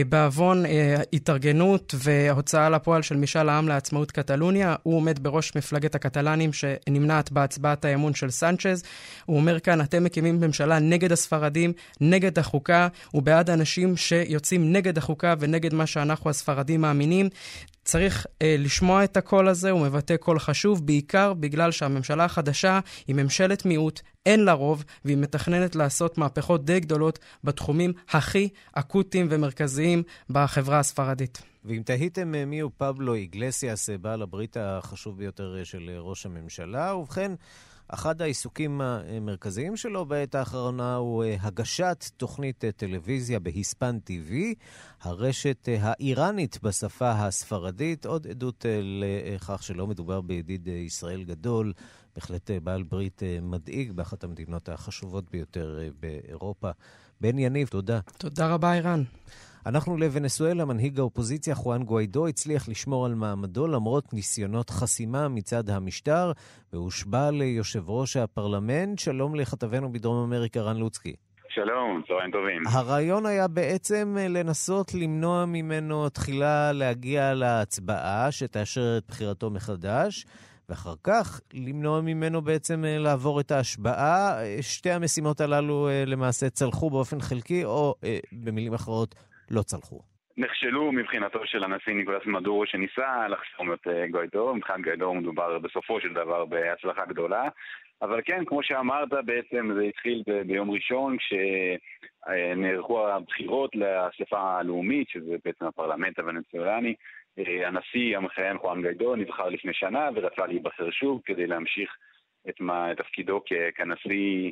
בעוון 0.08 0.64
התארגנות 1.12 1.94
והוצאה 1.98 2.67
ההוצאה 2.68 2.82
לפועל 2.82 3.02
של 3.02 3.16
משאל 3.16 3.48
העם 3.48 3.68
לעצמאות 3.68 4.10
קטלוניה. 4.10 4.76
הוא 4.82 4.96
עומד 4.96 5.18
בראש 5.22 5.56
מפלגת 5.56 5.94
הקטלנים 5.94 6.52
שנמנעת 6.52 7.32
בהצבעת 7.32 7.84
האמון 7.84 8.14
של 8.14 8.30
סנצ'ז. 8.30 8.82
הוא 9.26 9.36
אומר 9.36 9.60
כאן, 9.60 9.80
אתם 9.80 10.04
מקימים 10.04 10.40
ממשלה 10.40 10.78
נגד 10.78 11.12
הספרדים, 11.12 11.72
נגד 12.00 12.38
החוקה, 12.38 12.88
ובעד 13.14 13.50
אנשים 13.50 13.96
שיוצאים 13.96 14.72
נגד 14.72 14.98
החוקה 14.98 15.34
ונגד 15.38 15.74
מה 15.74 15.86
שאנחנו 15.86 16.30
הספרדים 16.30 16.80
מאמינים. 16.80 17.28
צריך 17.84 18.26
אה, 18.42 18.56
לשמוע 18.58 19.04
את 19.04 19.16
הקול 19.16 19.48
הזה, 19.48 19.70
הוא 19.70 19.80
מבטא 19.80 20.16
קול 20.16 20.38
חשוב, 20.38 20.86
בעיקר 20.86 21.32
בגלל 21.34 21.70
שהממשלה 21.70 22.24
החדשה 22.24 22.80
היא 23.06 23.16
ממשלת 23.16 23.64
מיעוט, 23.64 24.00
אין 24.26 24.44
לה 24.44 24.52
רוב, 24.52 24.84
והיא 25.04 25.16
מתכננת 25.16 25.76
לעשות 25.76 26.18
מהפכות 26.18 26.64
די 26.64 26.80
גדולות 26.80 27.18
בתחומים 27.44 27.92
הכי 28.10 28.48
אקוטיים 28.72 29.26
ומרכזיים 29.30 30.02
בחברה 30.30 30.78
הספרדית. 30.78 31.47
ואם 31.64 31.82
תהיתם 31.84 32.34
אה, 32.34 32.44
מי 32.44 32.60
הוא 32.60 32.70
פבלו 32.76 33.14
איגלסיאס, 33.14 33.90
אה, 33.90 33.98
בעל 33.98 34.22
הברית 34.22 34.56
החשוב 34.60 35.18
ביותר 35.18 35.58
אה, 35.58 35.64
של 35.64 35.90
ראש 35.98 36.26
הממשלה, 36.26 36.94
ובכן, 36.94 37.32
אחד 37.88 38.22
העיסוקים 38.22 38.80
המרכזיים 38.80 39.76
שלו 39.76 40.06
בעת 40.06 40.34
האחרונה 40.34 40.94
הוא 40.94 41.24
הגשת 41.40 42.04
תוכנית 42.16 42.64
טלוויזיה 42.76 43.38
בהיספן 43.38 43.98
TV, 44.10 44.32
הרשת 45.02 45.68
האיראנית 45.80 46.62
בשפה 46.62 47.10
הספרדית, 47.10 48.06
עוד 48.06 48.26
עדות 48.26 48.64
לכך 48.82 49.62
שלא 49.62 49.86
מדובר 49.86 50.20
בידיד 50.20 50.68
ישראל 50.68 51.24
גדול, 51.24 51.72
בהחלט 52.16 52.50
בעל 52.62 52.82
ברית 52.82 53.22
מדאיג 53.42 53.92
באחת 53.92 54.24
המדינות 54.24 54.68
החשובות 54.68 55.30
ביותר 55.30 55.78
באירופה. 56.00 56.70
בן 57.20 57.38
יניב, 57.38 57.68
תודה. 57.68 58.00
תודה 58.18 58.54
רבה, 58.54 58.74
איראן. 58.74 59.02
אנחנו 59.66 59.96
לוונסואלה, 59.96 60.64
מנהיג 60.64 60.98
האופוזיציה 60.98 61.54
חואן 61.54 61.82
גואידו 61.82 62.26
הצליח 62.28 62.68
לשמור 62.68 63.06
על 63.06 63.14
מעמדו 63.14 63.66
למרות 63.66 64.12
ניסיונות 64.14 64.70
חסימה 64.70 65.28
מצד 65.28 65.70
המשטר, 65.70 66.32
והושבע 66.72 67.30
ליושב 67.30 67.90
ראש 67.90 68.16
הפרלמנט. 68.16 68.98
שלום 68.98 69.34
לכתבנו 69.34 69.92
בדרום 69.92 70.24
אמריקה, 70.24 70.60
רן 70.60 70.76
לוצקי. 70.76 71.14
שלום, 71.48 72.02
צהריים 72.08 72.30
טובים. 72.30 72.62
הרעיון 72.66 73.26
היה 73.26 73.48
בעצם 73.48 74.16
לנסות 74.28 74.94
למנוע 74.94 75.44
ממנו 75.44 76.08
תחילה 76.08 76.72
להגיע 76.72 77.34
להצבעה 77.34 78.32
שתאשר 78.32 78.98
את 78.98 79.04
בחירתו 79.08 79.50
מחדש, 79.50 80.26
ואחר 80.68 80.94
כך 81.02 81.40
למנוע 81.54 82.00
ממנו 82.00 82.42
בעצם 82.42 82.84
לעבור 82.86 83.40
את 83.40 83.50
ההשבעה. 83.50 84.38
שתי 84.60 84.90
המשימות 84.90 85.40
הללו 85.40 85.88
למעשה 86.06 86.50
צלחו 86.50 86.90
באופן 86.90 87.20
חלקי, 87.20 87.64
או 87.64 87.94
במילים 88.32 88.74
אחרות, 88.74 89.14
לא 89.50 89.62
צלחו. 89.62 90.00
נכשלו 90.36 90.92
מבחינתו 90.92 91.46
של 91.46 91.64
הנשיא 91.64 91.92
ניקולס 91.92 92.26
מדורו 92.26 92.66
שניסה 92.66 93.28
לחסום 93.28 93.72
את 93.72 93.86
אה, 93.86 94.08
גוידו, 94.08 94.54
מבחינת 94.54 94.80
גוידו 94.84 95.14
מדובר 95.14 95.58
בסופו 95.58 96.00
של 96.00 96.14
דבר 96.14 96.44
בהצלחה 96.44 97.06
גדולה, 97.06 97.48
אבל 98.02 98.20
כן, 98.24 98.44
כמו 98.44 98.62
שאמרת, 98.62 99.08
בעצם 99.24 99.70
זה 99.74 99.82
התחיל 99.82 100.22
ביום 100.46 100.70
ראשון 100.70 101.16
כשנערכו 101.18 103.08
הבחירות 103.08 103.70
לאספה 103.74 104.58
הלאומית, 104.58 105.08
שזה 105.08 105.36
בעצם 105.44 105.64
הפרלמנט 105.64 106.18
הוונצואלני. 106.18 106.94
אה, 107.38 107.68
הנשיא 107.68 108.16
המכהן 108.16 108.58
חואן 108.58 108.82
גוידו 108.82 109.16
נבחר 109.16 109.48
לפני 109.48 109.74
שנה 109.74 110.08
ורצה 110.14 110.46
להיבחר 110.46 110.90
שוב 110.90 111.20
כדי 111.24 111.46
להמשיך 111.46 111.96
את, 112.48 112.60
מה, 112.60 112.94
תפקידו 112.96 113.40
כנשיא 113.74 114.46
אה, 114.46 114.50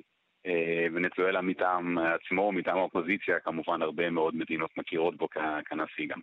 ונצואלה 0.92 1.40
מטעם 1.40 1.98
עצמו, 1.98 2.52
מטעם 2.52 2.78
האופוזיציה, 2.78 3.40
כמובן 3.40 3.82
הרבה 3.82 4.10
מאוד 4.10 4.36
מדינות 4.36 4.70
מכירות 4.76 5.16
בו 5.16 5.28
כנשיא 5.68 6.06
גם. 6.08 6.20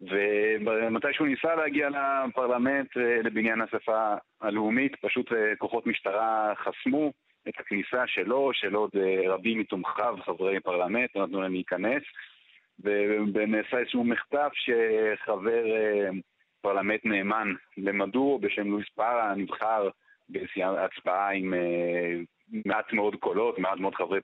ומתי 0.00 1.08
שהוא 1.12 1.26
ניסה 1.26 1.54
להגיע 1.54 1.88
לפרלמנט, 1.88 2.96
אה, 2.96 3.22
לבניין 3.24 3.60
השפה 3.60 4.14
הלאומית, 4.40 4.96
פשוט 4.96 5.32
אה, 5.32 5.56
כוחות 5.58 5.86
משטרה 5.86 6.52
חסמו 6.56 7.12
את 7.48 7.60
הכניסה 7.60 8.06
שלו, 8.06 8.50
של 8.52 8.74
עוד 8.74 8.90
רבים 9.28 9.58
מתומכיו, 9.58 10.16
חברי 10.24 10.60
פרלמנט, 10.60 11.16
נתנו 11.16 11.42
להם 11.42 11.52
להיכנס, 11.52 12.02
ונעשה 13.34 13.78
איזשהו 13.78 14.04
מחטף 14.04 14.50
שחבר 14.54 15.64
פרלמנט 16.60 17.04
נאמן 17.04 17.52
למדור 17.76 18.40
בשם 18.40 18.70
לואיס 18.70 18.88
פארה 18.94 19.34
נבחר 19.34 19.88
בהצבעה 20.28 21.30
עם 21.30 21.54
מעט 22.66 22.92
מאוד 22.92 23.14
קולות, 23.14 23.58
מעט 23.58 23.78
מאוד 23.78 23.94
חברי 23.94 24.20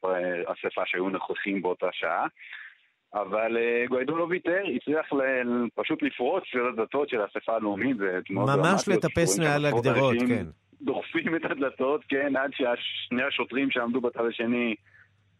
אספה 0.46 0.82
שהיו 0.86 1.08
נוכחים 1.08 1.62
באותה 1.62 1.86
שעה. 1.92 2.26
אבל 3.14 3.56
אה, 3.56 3.86
גוידו 3.88 4.16
לא 4.16 4.26
ויתר, 4.30 4.62
הצליח 4.76 5.06
פשוט 5.74 6.02
לפרוץ 6.02 6.42
של 6.46 6.66
הדלתות 6.72 7.08
של 7.08 7.20
האספה 7.20 7.52
הלאומית. 7.56 7.96
ממש 8.30 8.88
לטפס 8.88 9.38
מעל 9.38 9.66
הגדרות, 9.66 10.16
כן. 10.28 10.46
דוחפים 10.82 11.36
את 11.36 11.44
הדלתות, 11.44 12.04
כן, 12.08 12.36
עד 12.36 12.50
ששני 12.52 13.22
השוטרים 13.22 13.70
שעמדו 13.70 14.00
בצד 14.00 14.24
השני 14.28 14.74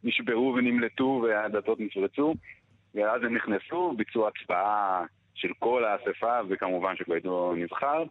נשברו 0.05 0.55
ונמלטו 0.57 1.22
והדלתות 1.24 1.81
נפרצו. 1.81 2.35
ואז 2.94 3.22
הם 3.22 3.37
נכנסו, 3.37 3.94
ביצעו 3.96 4.29
הצבעה 4.29 5.05
של 5.35 5.48
כל 5.59 5.85
האספה, 5.85 6.40
וכמובן 6.48 6.96
שגוידו 6.96 7.55
נבחר. 7.57 8.05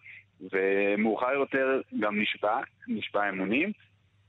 ומאוחר 0.51 1.31
יותר 1.33 1.81
גם 1.99 2.21
נשבע, 2.21 2.59
נשבע 2.87 3.29
אמונים. 3.29 3.71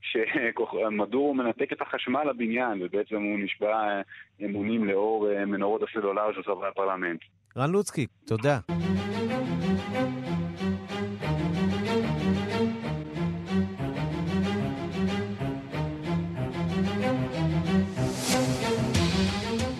שמדור 0.01 1.35
מנתק 1.35 1.73
את 1.73 1.81
החשמל 1.81 2.23
לבניין, 2.23 2.81
ובעצם 2.81 3.15
הוא 3.15 3.39
נשבע 3.39 4.01
אמונים 4.45 4.85
לאור 4.85 5.29
אה, 5.31 5.45
מנורות 5.45 5.81
הסלולר 5.83 6.33
של 6.33 6.43
חברי 6.43 6.67
הפרלמנט. 6.67 7.19
רן 7.57 7.71
לוצקי, 7.71 8.07
תודה. 8.25 8.59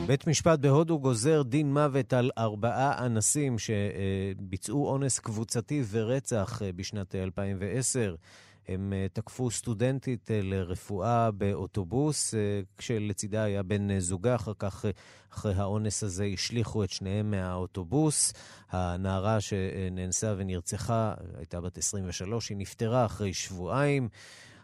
בית 0.09 0.27
משפט 0.27 0.59
בהודו 0.59 0.99
גוזר 0.99 1.43
דין 1.43 1.73
מוות 1.73 2.13
על 2.13 2.31
ארבעה 2.37 3.05
אנסים 3.05 3.55
שביצעו 3.59 4.87
אונס 4.87 5.19
קבוצתי 5.19 5.81
ורצח 5.91 6.61
אה, 6.61 6.71
בשנת 6.75 7.15
2010. 7.15 8.15
הם 8.69 8.93
אה, 8.93 9.07
תקפו 9.13 9.51
סטודנטית 9.51 10.31
אה, 10.31 10.39
לרפואה 10.43 11.31
באוטובוס, 11.31 12.33
אה, 12.33 12.39
כשלצידה 12.77 13.43
היה 13.43 13.63
בן 13.63 13.99
זוגה, 13.99 14.35
אחר 14.35 14.51
כך, 14.59 14.85
אחרי 15.33 15.53
האונס 15.53 16.03
הזה, 16.03 16.25
השליכו 16.33 16.83
את 16.83 16.89
שניהם 16.89 17.31
מהאוטובוס. 17.31 18.33
הנערה 18.71 19.41
שנאנסה 19.41 20.33
ונרצחה 20.37 21.13
הייתה 21.37 21.61
בת 21.61 21.77
23, 21.77 22.49
היא 22.49 22.57
נפטרה 22.57 23.05
אחרי 23.05 23.33
שבועיים. 23.33 24.09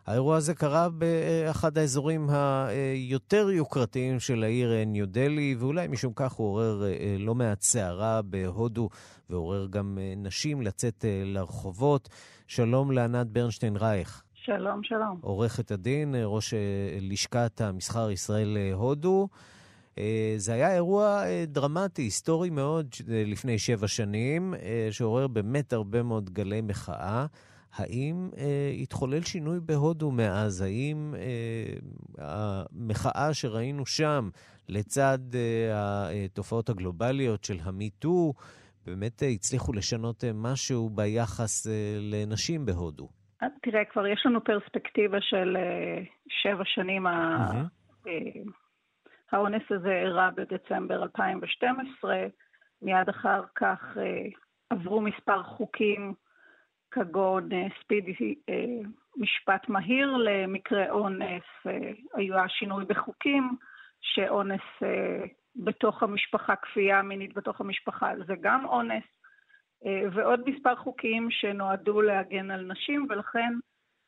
האירוע 0.06 0.38
הזה 0.38 0.54
קרה 0.54 0.89
באחד 0.89 1.78
האזורים 1.78 2.30
היותר 2.30 3.50
יוקרתיים 3.52 4.20
של 4.20 4.44
העיר 4.44 4.86
ניו 4.86 5.08
דלי, 5.08 5.56
ואולי 5.60 5.88
משום 5.88 6.13
כך 6.15 6.34
הוא 6.34 6.48
עורר 6.48 6.84
לא 7.20 7.36
מעט 7.36 7.62
סערה 7.62 8.22
בהודו, 8.22 8.89
ועורר 9.30 9.68
גם 9.68 9.98
נשים 10.18 10.62
לצאת 10.62 11.06
לרחובות. 11.26 12.10
שלום 12.48 12.92
לענת 12.92 13.28
ברנשטיין 13.28 13.76
רייך. 13.76 14.24
שלום, 14.34 14.84
שלום. 14.84 15.18
עורכת 15.22 15.72
הדין, 15.72 16.16
ראש 16.24 16.54
לשכת 17.02 17.62
המסחר 17.62 18.12
ישראל-הודו. 18.12 19.28
זה 20.38 20.54
היה 20.54 20.74
אירוע 20.74 21.24
דרמטי, 21.48 22.02
היסטורי 22.02 22.50
מאוד, 22.50 22.88
לפני 23.08 23.60
שבע 23.60 23.88
שנים, 23.88 24.54
שעורר 24.92 25.28
באמת 25.28 25.74
הרבה 25.74 26.04
מאוד 26.04 26.30
גלי 26.30 26.62
מחאה. 26.62 27.26
האם 27.76 28.30
אה, 28.38 28.74
התחולל 28.82 29.24
שינוי 29.24 29.60
בהודו 29.60 30.12
מאז? 30.12 30.62
האם 30.62 31.16
אה, 31.18 32.64
המחאה 32.78 33.34
שראינו 33.34 33.86
שם, 33.86 34.30
לצד 34.70 35.20
אה, 35.36 36.10
התופעות 36.26 36.70
הגלובליות 36.70 37.44
של 37.44 37.58
המיטו, 37.64 38.34
באמת 38.86 39.24
אה, 39.24 39.28
הצליחו 39.28 39.74
לשנות 39.74 40.24
אה, 40.24 40.30
משהו 40.34 40.89
ביחס 40.89 41.67
אה, 41.67 41.98
לנשים 42.00 42.65
בהודו? 42.65 43.08
תראה, 43.62 43.86
כבר 43.86 44.08
יש 44.08 44.26
לנו 44.26 44.43
פרספקטיבה 44.43 45.17
של 45.21 45.58
שבע 46.30 46.63
שנים. 46.65 47.08
Mm-hmm. 47.08 48.10
האונס 49.32 49.63
הזה 49.69 49.91
אירע 49.91 50.30
בדצמבר 50.30 51.04
2012, 51.04 52.26
מיד 52.82 53.10
אחר 53.10 53.43
כך 53.56 53.98
עברו 54.69 55.02
מספר 55.02 55.43
חוקים 55.43 56.13
כגון 56.91 57.50
ספידי 57.82 58.36
משפט 59.17 59.69
מהיר 59.69 60.17
למקרה 60.17 60.89
אונס, 60.89 61.43
היה 62.13 62.50
שינוי 62.50 62.86
בחוקים 62.86 63.57
שאונס 64.01 64.62
בתוך 65.56 66.03
המשפחה, 66.03 66.56
כפייה 66.56 67.01
מינית 67.01 67.34
בתוך 67.34 67.62
המשפחה, 67.62 68.12
זה 68.28 68.34
גם 68.41 68.66
אונס, 68.66 69.03
אה, 69.86 70.01
ועוד 70.14 70.49
מספר 70.49 70.76
חוקים 70.76 71.32
שנועדו 71.32 72.01
להגן 72.01 72.51
על 72.51 72.66
נשים, 72.66 73.08
ולכן 73.10 73.53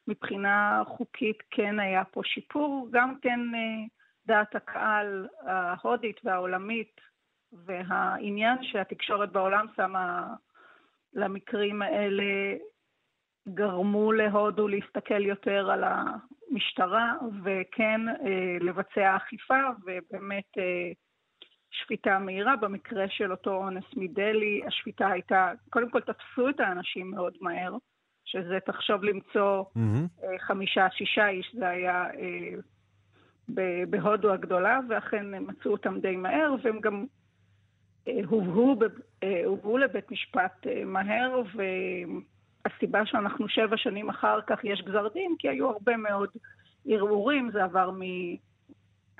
מבחינה 0.07 0.83
חוקית 0.87 1.37
כן 1.51 1.79
היה 1.79 2.03
פה 2.05 2.21
שיפור. 2.23 2.87
גם 2.91 3.19
כן 3.21 3.39
אה, 3.55 3.85
דעת 4.25 4.55
הקהל 4.55 5.27
ההודית 5.41 6.19
והעולמית 6.23 7.01
והעניין 7.65 8.63
שהתקשורת 8.63 9.31
בעולם 9.31 9.65
שמה 9.75 10.33
למקרים 11.13 11.81
האלה 11.81 12.55
גרמו 13.47 14.11
להודו 14.11 14.67
להסתכל 14.67 15.25
יותר 15.25 15.71
על 15.71 15.83
המשטרה 15.83 17.13
וכן 17.43 18.01
לבצע 18.59 19.15
אכיפה 19.15 19.59
ובאמת 19.85 20.57
שפיטה 21.83 22.19
מהירה. 22.19 22.55
במקרה 22.55 23.05
של 23.09 23.31
אותו 23.31 23.53
אונס 23.55 23.83
מדלי, 23.95 24.61
השפיטה 24.67 25.07
הייתה, 25.07 25.51
קודם 25.69 25.89
כל 25.89 26.01
תפסו 26.01 26.49
את 26.49 26.59
האנשים 26.59 27.11
מאוד 27.11 27.33
מהר, 27.41 27.75
שזה 28.25 28.59
תחשוב 28.65 29.03
למצוא 29.03 29.63
mm-hmm. 29.63 30.39
חמישה, 30.39 30.87
שישה 30.91 31.27
איש, 31.27 31.55
זה 31.59 31.69
היה 31.69 32.05
בהודו 33.89 34.33
הגדולה, 34.33 34.79
ואכן 34.89 35.25
מצאו 35.39 35.71
אותם 35.71 35.99
די 35.99 36.15
מהר, 36.15 36.55
והם 36.63 36.79
גם 36.79 37.05
הובאו, 38.25 38.75
הובאו 39.45 39.77
לבית 39.77 40.11
משפט 40.11 40.67
מהר, 40.85 41.41
והסיבה 42.65 43.05
שאנחנו 43.05 43.49
שבע 43.49 43.77
שנים 43.77 44.09
אחר 44.09 44.39
כך 44.47 44.63
יש 44.63 44.81
גזר 44.81 45.07
דין, 45.13 45.35
כי 45.39 45.49
היו 45.49 45.69
הרבה 45.69 45.97
מאוד 45.97 46.29
ערעורים, 46.85 47.51
זה 47.51 47.63
עבר 47.63 47.91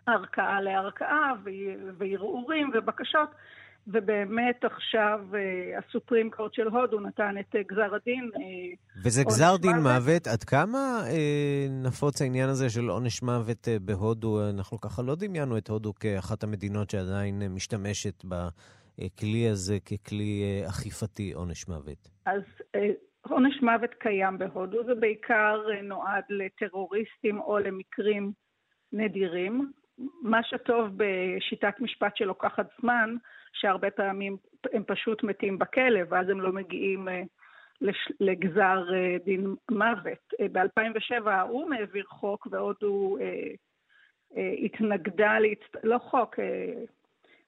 מערכאה 0.08 0.62
לערכאה, 0.62 1.34
וערעורים 1.98 2.72
ובקשות. 2.74 3.30
ובאמת 3.88 4.66
עכשיו 4.66 5.20
הסופרים 5.78 6.32
קורט 6.32 6.54
של 6.54 6.68
הודו 6.68 7.00
נתן 7.00 7.36
את 7.40 7.56
גזר 7.72 7.96
הדין. 7.96 8.30
וזה 9.04 9.24
גזר 9.24 9.58
דין 9.58 9.72
מוות. 9.72 9.84
מוות. 9.84 10.28
עד 10.28 10.44
כמה 10.44 11.02
אה, 11.08 11.68
נפוץ 11.70 12.22
העניין 12.22 12.50
הזה 12.50 12.70
של 12.70 12.90
עונש 12.90 13.22
מוות 13.24 13.68
אה, 13.68 13.78
בהודו? 13.82 14.50
אנחנו 14.50 14.82
ככה 14.82 15.02
לא 15.02 15.16
דמיינו 15.16 15.58
את 15.58 15.70
הודו 15.70 15.94
כאחת 15.94 16.44
המדינות 16.44 16.90
שעדיין 16.90 17.42
משתמשת 17.50 18.24
בכלי 18.26 19.50
הזה 19.50 19.80
ככלי 19.80 20.44
אה, 20.44 20.70
אכיפתי, 20.70 21.34
עונש 21.34 21.68
מוות. 21.68 22.10
אז 22.26 22.42
אה, 22.76 22.90
עונש 23.22 23.62
מוות 23.62 23.94
קיים 24.00 24.38
בהודו, 24.38 24.84
זה 24.86 24.96
בעיקר 24.96 25.62
נועד 25.84 26.24
לטרוריסטים 26.30 27.40
או 27.40 27.60
למקרים 27.60 28.32
נדירים. 28.94 29.72
מה 30.22 30.44
שטוב 30.44 30.90
בשיטת 30.98 31.80
משפט 31.80 32.18
שלוקחת 32.18 32.68
זמן, 32.82 33.16
שהרבה 33.54 33.92
פעמים 33.92 34.38
הם 34.74 34.84
פשוט 34.88 35.24
מתים 35.24 35.60
בכלא, 35.60 36.00
ואז 36.10 36.30
הם 36.30 36.42
לא 36.42 36.52
מגיעים 36.52 37.10
אה, 37.10 37.22
לגזר 38.20 38.94
אה, 38.94 39.18
דין 39.26 39.56
מוות. 39.72 40.34
אה, 40.42 40.48
ב-2007 40.52 41.30
האו"ם 41.30 41.74
העביר 41.74 42.06
חוק, 42.08 42.48
והודו 42.52 43.18
התנגדה, 44.66 45.40
להצט... 45.40 45.76
לא 45.84 45.98
חוק, 45.98 46.36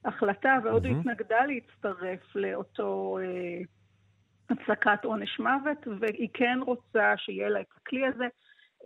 החלטה, 0.06 0.58
והודו 0.64 0.90
mm-hmm. 0.90 1.00
התנגדה 1.00 1.46
להצטרף 1.46 2.36
לאותו 2.36 3.18
הפסקת 4.50 5.06
עונש 5.06 5.40
מוות, 5.40 5.88
והיא 6.00 6.30
כן 6.34 6.60
רוצה 6.66 7.14
שיהיה 7.18 7.50
לה 7.50 7.62
את 7.62 7.68
הכלי 7.78 8.06
הזה. 8.06 8.28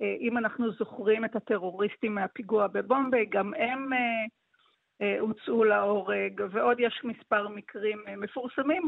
אם 0.01 0.37
אנחנו 0.37 0.71
זוכרים 0.71 1.25
את 1.25 1.35
הטרוריסטים 1.35 2.15
מהפיגוע 2.15 2.67
בבומביי, 2.67 3.25
גם 3.25 3.53
הם 3.53 3.89
אה, 5.01 5.19
הוצאו 5.19 5.63
להורג, 5.63 6.41
ועוד 6.51 6.79
יש 6.79 7.01
מספר 7.03 7.47
מקרים 7.47 7.99
אה, 8.07 8.15
מפורסמים. 8.15 8.83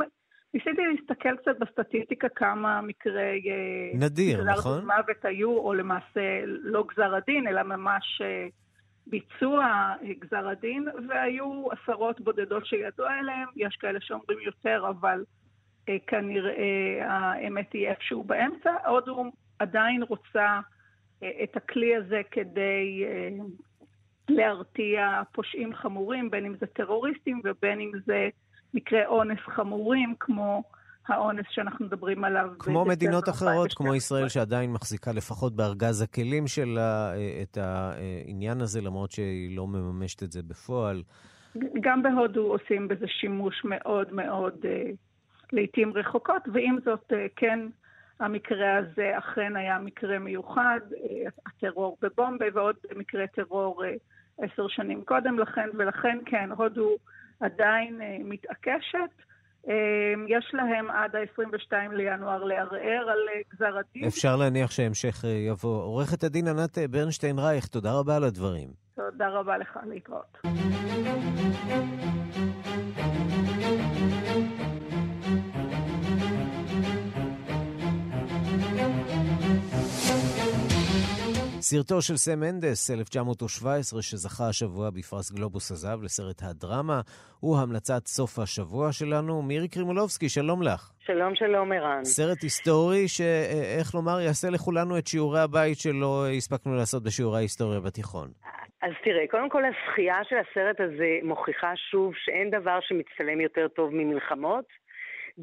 ניסיתי 0.54 0.82
להסתכל 0.88 1.38
קצת 1.38 1.60
בסטטיסטיקה 1.60 2.30
כמה 2.30 2.82
מקרי... 2.82 3.42
אה, 3.50 3.98
נדיר, 4.00 4.42
גזר 4.42 4.52
נכון? 4.52 4.78
גזר 4.78 4.86
מוות 4.86 5.26
היו, 5.26 5.58
או 5.58 5.74
למעשה 5.74 6.42
לא 6.46 6.86
גזר 6.92 7.16
הדין, 7.16 7.48
אלא 7.48 7.64
ממש 7.64 8.22
ביצוע 9.08 9.94
גזר 10.20 10.48
הדין, 10.48 10.88
והיו 11.10 11.66
עשרות 11.72 12.22
בודדות 12.22 12.66
שידעו 12.66 13.06
עליהם, 13.06 13.48
יש 13.56 13.76
כאלה 13.76 14.00
שאומרים 14.02 14.40
יותר, 14.46 14.86
אבל 14.90 15.24
כנראה 16.08 17.00
האמת 17.02 17.74
היא 17.74 17.88
איפשהו 17.88 18.24
באמצע. 18.24 18.72
הודו 18.88 19.32
עדיין 19.60 20.04
רוצה 20.04 20.60
את 21.20 21.58
הכלי 21.58 21.96
הזה 21.96 22.22
כדי 22.32 23.06
להרתיע 24.30 25.22
פושעים 25.32 25.76
חמורים, 25.76 26.32
בין 26.32 26.46
אם 26.46 26.56
זה 26.60 26.66
טרוריסטים 26.66 27.42
ובין 27.44 27.80
אם 27.80 27.92
זה 28.06 28.30
מקרי 28.74 29.06
אונס 29.06 29.40
חמורים, 29.40 30.14
כמו 30.20 30.64
האונס 31.08 31.46
שאנחנו 31.50 31.86
מדברים 31.86 32.24
עליו. 32.24 32.50
כמו 32.60 32.86
מדינות 32.86 33.30
אחרות, 33.30 33.74
כמו 33.74 33.96
ישראל, 33.96 34.30
שעדיין 34.30 34.72
מחזיקה 34.74 35.12
לפחות 35.12 35.56
בארגז 35.56 36.02
הכלים 36.02 36.48
שלה 36.48 37.14
את 37.42 37.58
העניין 37.58 38.62
הזה, 38.62 38.82
למרות 38.82 39.12
שהיא 39.12 39.58
לא 39.58 39.68
מממשת 39.68 40.24
את 40.24 40.32
זה 40.32 40.44
בפועל. 40.44 41.04
גם 41.82 42.04
בהודו 42.04 42.42
עושים 42.42 42.88
בזה 42.88 43.08
שימוש 43.08 43.62
מאוד 43.66 44.14
מאוד 44.14 44.54
אה, 44.66 44.92
לעיתים 45.54 45.94
רחוקות, 45.94 46.42
ועם 46.54 46.78
זאת, 46.86 47.14
אה, 47.14 47.26
כן, 47.36 47.60
המקרה 48.20 48.78
הזה 48.78 49.18
אכן 49.18 49.56
היה 49.56 49.80
מקרה 49.80 50.20
מיוחד, 50.20 50.80
אה, 50.94 51.30
הטרור 51.46 51.98
בבומביי 52.02 52.50
ועוד 52.54 52.76
מקרה 52.96 53.28
טרור 53.28 53.84
עשר 54.38 54.68
שנים 54.68 55.04
קודם 55.06 55.40
לכן, 55.40 55.70
ולכן 55.78 56.18
כן, 56.26 56.50
הודו 56.52 56.96
עדיין 57.40 58.02
uh, 58.02 58.24
מתעקשת. 58.24 59.26
יש 60.28 60.52
להם 60.54 60.90
עד 60.92 61.16
ה-22 61.16 61.94
לינואר 61.94 62.44
לערער 62.44 63.10
על 63.10 63.20
גזר 63.54 63.78
הדין. 63.78 64.08
אפשר 64.08 64.36
להניח 64.36 64.72
שהמשך 64.72 65.24
יבוא. 65.50 65.84
עורכת 65.84 66.24
הדין 66.24 66.48
ענת 66.48 66.78
ברנשטיין 66.92 67.40
רייך, 67.40 67.68
תודה 67.68 67.94
רבה 67.94 68.16
על 68.16 68.24
הדברים. 68.24 68.70
תודה 68.96 69.30
רבה 69.30 69.58
לך, 69.58 69.80
להתראות. 69.88 70.38
סרטו 81.68 82.02
של 82.02 82.18
סם 82.18 82.40
מנדס, 82.40 82.92
1917, 82.92 84.02
שזכה 84.02 84.48
השבוע 84.50 84.90
בפרס 84.90 85.32
גלובוס 85.32 85.72
הזהב 85.72 86.04
לסרט 86.04 86.42
הדרמה, 86.44 87.02
הוא 87.40 87.58
המלצת 87.58 88.06
סוף 88.06 88.40
השבוע 88.40 88.92
שלנו. 88.92 89.42
מירי 89.42 89.68
קרימולובסקי, 89.68 90.30
שלום 90.30 90.62
לך. 90.62 90.92
שלום, 91.00 91.36
שלום, 91.36 91.72
ערן. 91.72 92.04
סרט 92.04 92.42
היסטורי 92.44 93.08
שאיך 93.08 93.96
לומר, 93.96 94.20
יעשה 94.22 94.50
לכולנו 94.50 94.98
את 94.98 95.08
שיעורי 95.08 95.40
הבית 95.40 95.78
שלא 95.80 96.26
הספקנו 96.38 96.76
לעשות 96.76 97.04
בשיעורי 97.04 97.38
ההיסטוריה 97.38 97.80
בתיכון. 97.80 98.28
אז 98.82 98.92
תראה, 99.04 99.28
קודם 99.32 99.50
כל 99.50 99.64
הזכייה 99.66 100.20
של 100.30 100.36
הסרט 100.36 100.80
הזה 100.80 101.10
מוכיחה 101.24 101.72
שוב 101.92 102.14
שאין 102.16 102.50
דבר 102.50 102.78
שמצטלם 102.82 103.42
יותר 103.42 103.68
טוב 103.68 103.90
ממלחמות. 103.94 104.66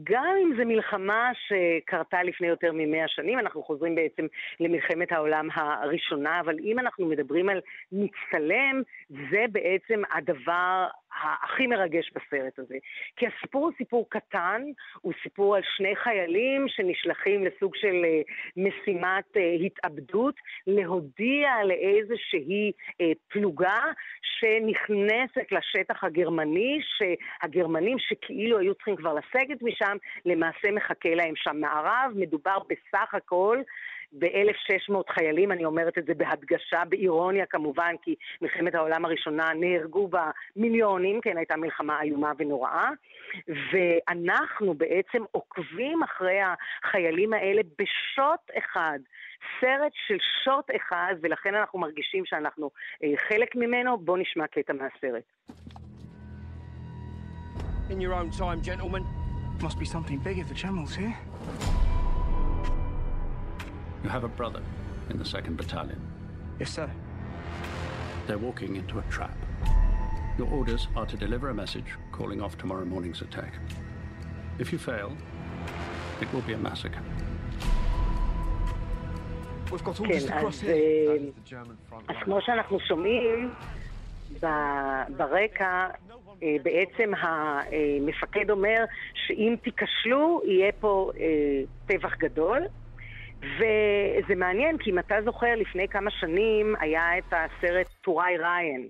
גם 0.05 0.34
אם 0.43 0.57
זו 0.57 0.62
מלחמה 0.66 1.30
שקרתה 1.34 2.22
לפני 2.22 2.47
יותר 2.47 2.70
ממאה 2.74 3.09
שנים, 3.09 3.38
אנחנו 3.38 3.62
חוזרים 3.62 3.95
בעצם 3.95 4.26
למלחמת 4.61 5.12
העולם 5.12 5.49
הראשונה, 5.55 6.40
אבל 6.40 6.59
אם 6.59 6.78
אנחנו 6.78 7.07
מדברים 7.07 7.49
על 7.49 7.61
מצטלם, 7.93 8.82
זה 9.30 9.45
בעצם 9.53 10.03
הדבר 10.12 10.86
הכי 11.20 11.66
מרגש 11.66 12.11
בסרט 12.11 12.59
הזה. 12.59 12.74
כי 13.16 13.26
הסיפור 13.26 13.64
הוא 13.64 13.72
סיפור 13.78 14.07
קטן, 14.11 14.62
הוא 15.01 15.12
סיפור 15.22 15.57
על 15.57 15.62
שני 15.76 15.97
חיילים 15.97 16.68
שנשלחים 16.68 17.45
לסוג 17.45 17.76
של 17.76 18.05
אה, 18.05 18.20
משימת 18.57 19.36
אה, 19.36 19.53
התאבדות, 19.66 20.34
להודיע 20.66 21.51
לאיזושהי 21.64 22.72
אה, 23.01 23.12
פלוגה 23.28 23.80
שנכנסת 24.22 25.53
לשטח 25.53 26.05
הגרמני, 26.05 26.80
שהגרמנים 26.82 27.99
שכאילו 27.99 28.59
היו 28.59 28.74
צריכים 28.74 28.97
כבר 28.97 29.14
לסגת 29.14 29.62
משם, 29.62 29.81
למעשה 30.26 30.70
מחכה 30.72 31.14
להם 31.14 31.34
שם 31.36 31.56
מערב. 31.60 32.12
מדובר 32.14 32.58
בסך 32.68 33.14
הכל 33.14 33.58
ב-1,600 34.12 35.12
חיילים, 35.14 35.52
אני 35.52 35.64
אומרת 35.64 35.98
את 35.98 36.04
זה 36.04 36.14
בהדגשה, 36.14 36.82
באירוניה 36.88 37.46
כמובן, 37.46 37.94
כי 38.02 38.14
מלחמת 38.42 38.74
העולם 38.74 39.04
הראשונה 39.04 39.52
נהרגו 39.54 40.08
בה 40.08 40.30
מיליונים, 40.56 41.20
כן, 41.20 41.36
הייתה 41.36 41.56
מלחמה 41.56 42.02
איומה 42.02 42.32
ונוראה, 42.38 42.90
ואנחנו 43.48 44.74
בעצם 44.74 45.22
עוקבים 45.30 46.02
אחרי 46.02 46.38
החיילים 46.84 47.32
האלה 47.32 47.62
בשוט 47.78 48.58
אחד. 48.58 48.98
סרט 49.60 49.92
של 50.06 50.16
שוט 50.44 50.64
אחד, 50.76 51.14
ולכן 51.22 51.54
אנחנו 51.54 51.78
מרגישים 51.78 52.24
שאנחנו 52.26 52.70
אה, 53.04 53.08
חלק 53.28 53.56
ממנו. 53.56 53.98
בואו 53.98 54.16
נשמע 54.16 54.46
קטע 54.46 54.72
מהסרט. 54.72 55.24
In 57.90 58.00
your 58.00 58.14
own 58.14 58.30
time, 58.30 58.62
gentlemen. 58.62 59.21
Must 59.61 59.79
be 59.79 59.85
something 59.85 60.19
big 60.19 60.38
if 60.38 60.47
the 60.47 60.53
General's 60.53 60.95
here. 60.95 61.15
You 64.03 64.09
have 64.09 64.23
a 64.23 64.27
brother 64.27 64.61
in 65.09 65.17
the 65.17 65.23
2nd 65.23 65.57
Battalion. 65.57 65.99
Yes, 66.59 66.71
sir. 66.71 66.89
They're 68.27 68.38
walking 68.38 68.75
into 68.75 68.99
a 68.99 69.03
trap. 69.03 69.38
Your 70.38 70.49
orders 70.49 70.88
are 70.95 71.05
to 71.05 71.17
deliver 71.17 71.49
a 71.49 71.53
message 71.53 71.85
calling 72.11 72.41
off 72.41 72.57
tomorrow 72.57 72.85
morning's 72.85 73.21
attack. 73.21 73.53
If 74.59 74.71
you 74.71 74.77
fail, 74.77 75.11
it 76.21 76.31
will 76.33 76.41
be 76.41 76.53
a 76.53 76.57
massacre. 76.57 77.01
We've 79.71 79.83
got 79.83 79.99
orders 79.99 80.25
to 80.25 80.31
cross 80.31 80.59
here. 80.59 81.19
אז 82.07 82.15
כמו 82.23 82.41
שאנחנו 82.41 82.79
שומעים 82.79 83.53
ברקע, 85.17 85.65
אה, 85.65 85.88
בעצם 86.62 87.12
המפקד 87.20 88.51
אומר 88.51 88.84
שאם 89.14 89.55
תיכשלו, 89.62 90.43
יהיה 90.45 90.72
פה 90.72 91.11
אה, 91.20 91.61
טבח 91.86 92.16
גדול. 92.18 92.62
וזה 93.43 94.34
מעניין, 94.36 94.78
כי 94.78 94.90
אם 94.90 94.99
אתה 94.99 95.14
זוכר, 95.24 95.55
לפני 95.57 95.88
כמה 95.88 96.11
שנים 96.11 96.74
היה 96.80 97.18
את 97.18 97.32
הסרט 97.32 97.86
טוראי 98.01 98.36
ריין. 98.36 98.88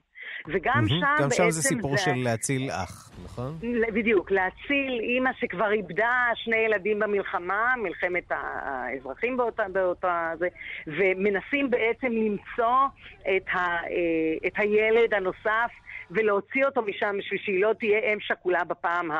וגם 0.48 0.84
שם 0.88 1.00
בעצם 1.00 1.22
גם 1.22 1.30
שם 1.30 1.50
זה 1.50 1.62
סיפור 1.62 1.96
של 1.96 2.14
להציל 2.14 2.70
אח, 2.70 3.10
נכון? 3.24 3.58
בדיוק, 3.94 4.30
להציל 4.30 5.00
אימא 5.00 5.30
שכבר 5.40 5.72
איבדה 5.72 6.30
שני 6.34 6.56
ילדים 6.56 6.98
במלחמה, 6.98 7.74
מלחמת 7.82 8.24
האזרחים 8.30 9.36
באותה, 9.36 9.62
באותה 9.72 10.32
זה, 10.38 10.48
ומנסים 10.86 11.70
בעצם 11.70 12.06
למצוא 12.06 12.86
את, 13.22 13.48
ה, 13.52 13.58
אה, 13.58 14.46
את 14.46 14.52
הילד 14.56 15.14
הנוסף 15.14 15.70
ולהוציא 16.12 16.64
אותו 16.64 16.82
משם 16.82 17.16
בשביל 17.18 17.40
שהיא 17.44 17.62
לא 17.62 17.72
תהיה 17.78 17.98
אם 17.98 18.20
שכולה 18.20 18.64
בפעם 18.64 19.10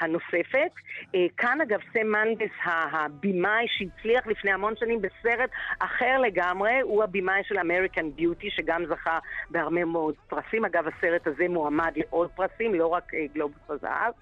הנוספת. 0.00 0.72
אה, 1.14 1.26
כאן 1.36 1.60
אגב 1.60 1.80
סם 1.92 2.06
מנדס, 2.06 2.50
הבמאי 2.64 3.66
שהצליח 3.68 4.26
לפני 4.26 4.52
המון 4.52 4.74
שנים 4.76 5.02
בסרט 5.02 5.50
אחר 5.78 6.18
לגמרי, 6.18 6.80
הוא 6.80 7.02
הבמאי 7.04 7.42
של 7.48 7.58
אמריקן 7.58 8.10
ביוטי, 8.14 8.50
שגם 8.50 8.84
זכה 8.86 9.18
בהרבה 9.50 9.84
מאוד 9.84 10.14
פרסים. 10.28 10.64
אגב, 10.70 10.84
הסרט 10.86 11.26
הזה 11.26 11.48
מועמד 11.48 11.92
לעוד 11.96 12.30
פרסים, 12.30 12.74
לא 12.74 12.86
רק 12.86 13.14
אה, 13.14 13.26
גלובוס 13.34 13.70
הזהב. 13.70 14.12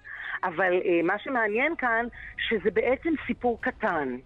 אבל 0.43 0.73
אה, 0.85 1.01
מה 1.03 1.19
שמעניין 1.19 1.75
כאן, 1.75 2.05
שזה 2.37 2.71
בעצם 2.71 3.09
סיפור 3.27 3.61
קטן. 3.61 4.17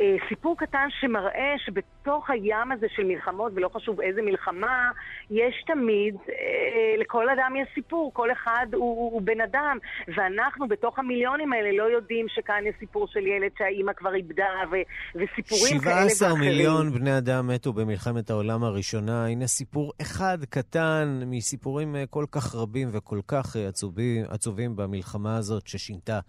אה, 0.00 0.16
סיפור 0.28 0.56
קטן 0.58 0.88
שמראה 1.00 1.54
שבתוך 1.64 2.30
הים 2.30 2.72
הזה 2.72 2.86
של 2.96 3.04
מלחמות, 3.04 3.52
ולא 3.54 3.68
חשוב 3.68 4.00
איזה 4.00 4.22
מלחמה, 4.22 4.90
יש 5.30 5.64
תמיד, 5.66 6.16
אה, 6.28 6.94
לכל 6.98 7.28
אדם 7.30 7.52
יש 7.62 7.68
סיפור, 7.74 8.10
כל 8.14 8.32
אחד 8.32 8.66
הוא, 8.72 9.12
הוא 9.12 9.22
בן 9.22 9.40
אדם, 9.40 9.78
ואנחנו 10.16 10.68
בתוך 10.68 10.98
המיליונים 10.98 11.52
האלה 11.52 11.72
לא 11.72 11.90
יודעים 11.90 12.26
שכאן 12.28 12.62
יש 12.66 12.74
סיפור 12.78 13.06
של 13.06 13.26
ילד 13.26 13.50
שהאימא 13.58 13.92
כבר 13.92 14.14
איבדה, 14.14 14.44
ו, 14.70 14.74
וסיפורים 15.14 15.78
כאלה 15.80 15.94
ואחרים. 15.94 16.08
17 16.08 16.34
מיליון 16.34 16.90
בני 16.90 17.18
אדם 17.18 17.46
מתו 17.48 17.72
במלחמת 17.72 18.30
העולם 18.30 18.64
הראשונה. 18.64 19.26
הנה 19.26 19.46
סיפור 19.46 19.92
אחד 20.02 20.38
קטן 20.50 21.22
מסיפורים 21.26 21.96
אה, 21.96 22.04
כל 22.10 22.24
כך 22.30 22.54
רבים 22.54 22.88
וכל 22.92 23.20
כך 23.28 23.56
עצובים, 23.56 24.24
עצובים 24.28 24.76
במלחמה 24.76 25.36
הזאת 25.36 25.66
ששינתה 25.66 26.20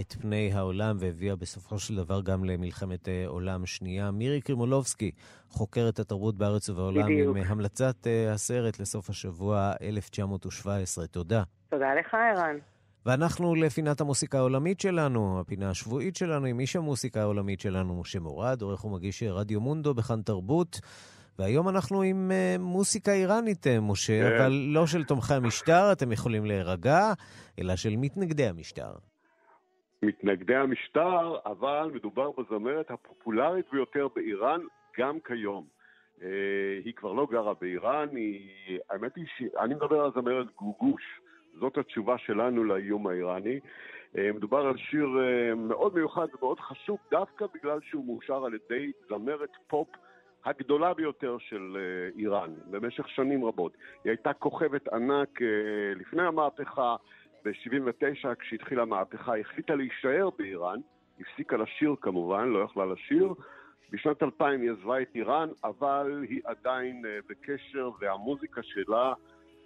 את 0.00 0.12
פני 0.12 0.52
העולם 0.52 0.96
והביאה 1.00 1.36
בסופו 1.36 1.78
של 1.78 1.96
דבר 1.96 2.20
גם 2.20 2.44
למלחמת 2.44 3.08
אה, 3.08 3.24
עולם 3.26 3.66
שנייה. 3.66 4.10
מירי 4.10 4.40
קרימולובסקי, 4.40 5.10
חוקרת 5.48 5.98
התרבות 5.98 6.36
בארץ 6.36 6.68
ובעולם, 6.68 7.04
בדיוק. 7.04 7.36
עם 7.36 7.42
המלצת 7.46 8.06
אה, 8.06 8.32
הסרט 8.32 8.80
לסוף 8.80 9.10
השבוע 9.10 9.72
1917. 9.82 11.06
תודה. 11.06 11.42
תודה 11.70 11.94
לך, 11.94 12.14
ערן. 12.14 12.56
ואנחנו 13.06 13.54
לפינת 13.54 14.00
המוסיקה 14.00 14.38
העולמית 14.38 14.80
שלנו, 14.80 15.40
הפינה 15.40 15.70
השבועית 15.70 16.16
שלנו 16.16 16.46
עם 16.46 16.60
איש 16.60 16.76
המוסיקה 16.76 17.20
העולמית 17.20 17.60
שלנו, 17.60 18.00
משה 18.00 18.20
מורד, 18.20 18.62
עורך 18.62 18.84
ומגיש 18.84 19.22
רדיו 19.22 19.60
מונדו 19.60 19.94
בכאן 19.94 20.22
תרבות. 20.22 20.80
והיום 21.38 21.68
אנחנו 21.68 22.02
עם 22.02 22.30
uh, 22.30 22.60
מוסיקה 22.60 23.12
איראנית, 23.12 23.66
משה, 23.82 24.22
כן. 24.22 24.36
אבל 24.36 24.52
לא 24.52 24.86
של 24.86 25.04
תומכי 25.04 25.34
המשטר, 25.34 25.92
אתם 25.92 26.12
יכולים 26.12 26.44
להירגע, 26.44 27.12
אלא 27.58 27.76
של 27.76 27.96
מתנגדי 27.96 28.46
המשטר. 28.46 28.92
מתנגדי 30.02 30.56
המשטר, 30.56 31.36
אבל 31.46 31.90
מדובר 31.94 32.30
בזמרת 32.30 32.90
הפופולרית 32.90 33.66
ביותר 33.72 34.08
באיראן 34.16 34.60
גם 34.98 35.20
כיום. 35.20 35.66
Uh, 36.18 36.22
היא 36.84 36.94
כבר 36.94 37.12
לא 37.12 37.26
גרה 37.30 37.54
באיראן, 37.60 38.16
היא... 38.16 38.78
האמת 38.90 39.16
היא 39.16 39.24
שאני 39.36 39.74
מדבר 39.74 40.00
על 40.00 40.10
זמרת 40.14 40.46
גוגוש, 40.56 41.02
זאת 41.60 41.78
התשובה 41.78 42.18
שלנו 42.18 42.64
לאיום 42.64 43.06
האיראני. 43.06 43.60
Uh, 44.14 44.18
מדובר 44.34 44.66
על 44.66 44.76
שיר 44.76 45.06
uh, 45.06 45.54
מאוד 45.54 45.94
מיוחד 45.94 46.26
ומאוד 46.34 46.60
חשוב, 46.60 46.98
דווקא 47.10 47.46
בגלל 47.54 47.78
שהוא 47.82 48.06
מאושר 48.06 48.44
על 48.44 48.54
ידי 48.54 48.92
זמרת 49.08 49.50
פופ 49.66 49.88
הגדולה 50.44 50.94
ביותר 50.94 51.38
של 51.38 51.76
איראן 52.18 52.54
במשך 52.70 53.08
שנים 53.08 53.44
רבות. 53.44 53.72
היא 54.04 54.10
הייתה 54.10 54.32
כוכבת 54.32 54.88
ענק 54.88 55.40
לפני 55.96 56.22
המהפכה, 56.22 56.96
ב-79, 57.48 58.34
כשהתחילה 58.38 58.82
המהפכה, 58.82 59.38
החליטה 59.38 59.74
להישאר 59.74 60.28
באיראן, 60.38 60.80
הפסיקה 61.20 61.56
לשיר 61.56 61.94
כמובן, 62.00 62.48
לא 62.48 62.58
יכלה 62.58 62.86
לשיר. 62.86 63.34
בשנת 63.90 64.22
2000 64.22 64.60
היא 64.60 64.70
עזבה 64.70 65.02
את 65.02 65.08
איראן, 65.14 65.48
אבל 65.64 66.24
היא 66.28 66.40
עדיין 66.44 67.04
uh, 67.04 67.26
בקשר, 67.28 67.90
והמוזיקה 68.00 68.62
שלה 68.62 69.12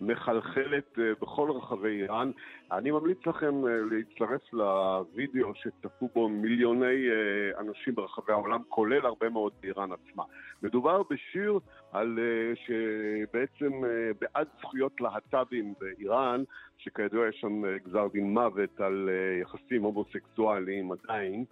מחלחלת 0.01 0.99
uh, 0.99 1.01
בכל 1.21 1.51
רחבי 1.51 2.03
איראן. 2.03 2.31
אני 2.73 2.91
ממליץ 2.91 3.19
לכם 3.27 3.65
uh, 3.65 3.95
להצטרף 3.95 4.53
לוידאו 4.53 5.55
שצפו 5.55 6.09
בו 6.15 6.29
מיליוני 6.29 7.09
uh, 7.09 7.61
אנשים 7.61 7.95
ברחבי 7.95 8.33
העולם, 8.33 8.63
כולל 8.69 9.07
הרבה 9.07 9.29
מאוד 9.29 9.53
באיראן 9.61 9.91
עצמה. 9.93 10.25
מדובר 10.63 11.03
בשיר 11.11 11.59
על 11.93 12.19
שבעצם 12.55 13.73
בעד 14.21 14.49
זכויות 14.61 15.01
להט"בים 15.01 15.75
באיראן, 15.81 16.43
שכידוע 16.79 17.29
יש 17.29 17.37
שם 17.41 17.63
גזר 17.85 18.09
דין 18.13 18.35
מוות 18.35 18.81
על 18.81 19.11
יחסים 19.43 19.83
הומוסקסואליים 19.83 20.93
עדיין. 20.93 21.45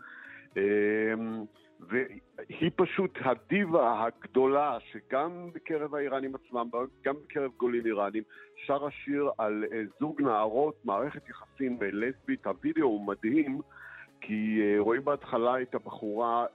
והיא 1.89 2.71
פשוט 2.77 3.19
הדיבה 3.21 4.05
הגדולה 4.05 4.79
שגם 4.81 5.51
בקרב 5.53 5.95
האיראנים 5.95 6.35
עצמם, 6.35 6.69
גם 7.05 7.15
בקרב 7.25 7.51
גולים 7.57 7.87
איראנים, 7.87 8.23
שרה 8.67 8.91
שיר 8.91 9.31
על 9.39 9.65
uh, 9.69 9.75
זוג 10.01 10.23
נערות, 10.23 10.85
מערכת 10.85 11.29
יחסים 11.29 11.79
לסבית. 11.81 12.47
הווידאו 12.47 12.87
הוא 12.87 13.07
מדהים, 13.07 13.61
כי 14.21 14.61
uh, 14.61 14.81
רואים 14.81 15.05
בהתחלה 15.05 15.63
את 15.63 15.75
הבחורה 15.75 16.47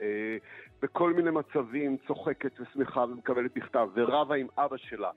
בכל 0.81 1.13
מיני 1.13 1.31
מצבים, 1.31 1.97
צוחקת 2.07 2.59
ושמחה 2.59 2.99
ומקבלת 2.99 3.57
מכתב, 3.57 3.89
ורבה 3.93 4.35
עם 4.35 4.47
אבא 4.57 4.77
שלה. 4.77 5.11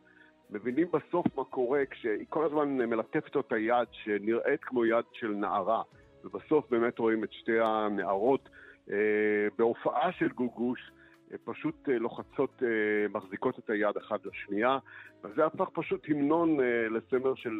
מבינים 0.50 0.86
בסוף 0.92 1.26
מה 1.36 1.44
קורה 1.44 1.82
כשהיא 1.90 2.26
כל 2.28 2.44
הזמן 2.44 2.68
מלטפת 2.68 3.36
אותה 3.36 3.58
יד 3.58 3.88
שנראית 3.92 4.64
כמו 4.64 4.84
יד 4.84 5.04
של 5.12 5.28
נערה, 5.28 5.82
ובסוף 6.24 6.70
באמת 6.70 6.98
רואים 6.98 7.24
את 7.24 7.32
שתי 7.32 7.60
הנערות 7.60 8.48
אה, 8.48 8.57
בהופעה 9.58 10.12
של 10.12 10.28
גוגוש, 10.28 10.90
אה, 11.32 11.36
פשוט 11.44 11.88
אה, 11.88 11.98
לוחצות, 11.98 12.62
מחזיקות 13.12 13.58
את 13.58 13.70
היד 13.70 13.96
אחת 13.96 14.26
לשנייה, 14.26 14.78
וזה 15.24 15.46
הפך 15.46 15.68
פשוט 15.72 16.06
המנון 16.08 16.56
לסמר 16.90 17.34
של 17.34 17.50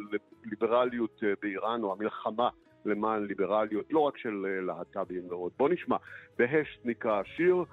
ליברליות 0.45 1.23
באיראן, 1.41 1.83
או 1.83 1.93
המלחמה 1.93 2.49
למען 2.85 3.25
ליברליות, 3.25 3.85
לא 3.93 3.99
רק 3.99 4.17
של 4.17 4.45
להט"בים 4.67 5.23
ועוד. 5.29 5.51
בוא 5.57 5.69
נשמע, 5.69 5.97
בהשט 6.37 6.85
נקרא 6.85 7.19
השיר, 7.19 7.63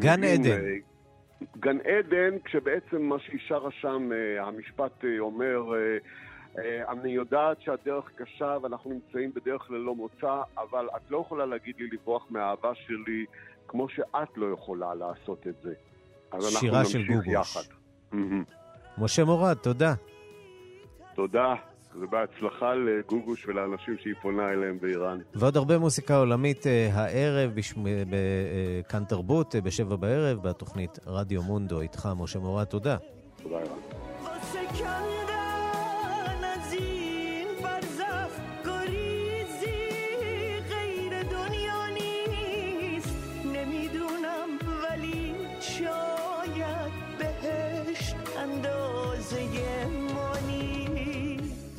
גן 0.00 0.24
עדן. 0.24 0.62
גן 1.56 1.78
עדן, 1.80 2.38
כשבעצם 2.44 3.02
מה 3.02 3.18
שהיא 3.18 3.40
שרה 3.48 3.70
שם, 3.70 4.10
המשפט 4.40 5.04
אומר, 5.18 5.62
אני 6.88 7.10
יודעת 7.10 7.62
שהדרך 7.62 8.04
קשה 8.16 8.56
ואנחנו 8.62 8.90
נמצאים 8.90 9.32
בדרך 9.34 9.70
ללא 9.70 9.94
מוצא, 9.94 10.42
אבל 10.58 10.88
את 10.96 11.10
לא 11.10 11.18
יכולה 11.26 11.46
להגיד 11.46 11.74
לי 11.78 11.88
לברוח 11.92 12.26
מהאהבה 12.30 12.74
שלי 12.74 13.24
כמו 13.68 13.88
שאת 13.88 14.28
לא 14.36 14.46
יכולה 14.52 14.94
לעשות 14.94 15.46
את 15.46 15.54
זה. 15.62 15.74
שירה 16.40 16.84
של 16.84 17.02
גוגוש. 17.06 17.68
משה 18.98 19.24
מורד, 19.24 19.54
תודה. 19.54 19.94
תודה. 21.14 21.54
ובהצלחה 22.00 22.74
לגוגוש 22.74 23.46
ולאנשים 23.48 23.96
שהיא 24.02 24.14
פונה 24.22 24.50
אליהם 24.50 24.78
באיראן. 24.80 25.18
ועוד 25.34 25.56
הרבה 25.56 25.78
מוסיקה 25.78 26.16
עולמית 26.16 26.66
אה, 26.66 26.90
הערב 26.92 27.50
בכאן 28.10 29.04
תרבות, 29.04 29.54
אה, 29.54 29.60
בשבע 29.60 29.96
בערב, 29.96 30.48
בתוכנית 30.48 30.98
רדיו 31.06 31.42
מונדו. 31.42 31.80
איתך, 31.80 32.08
משה 32.16 32.38
מורד, 32.38 32.64
תודה. 32.64 32.96
תודה 33.42 33.56
רבה. 33.56 33.87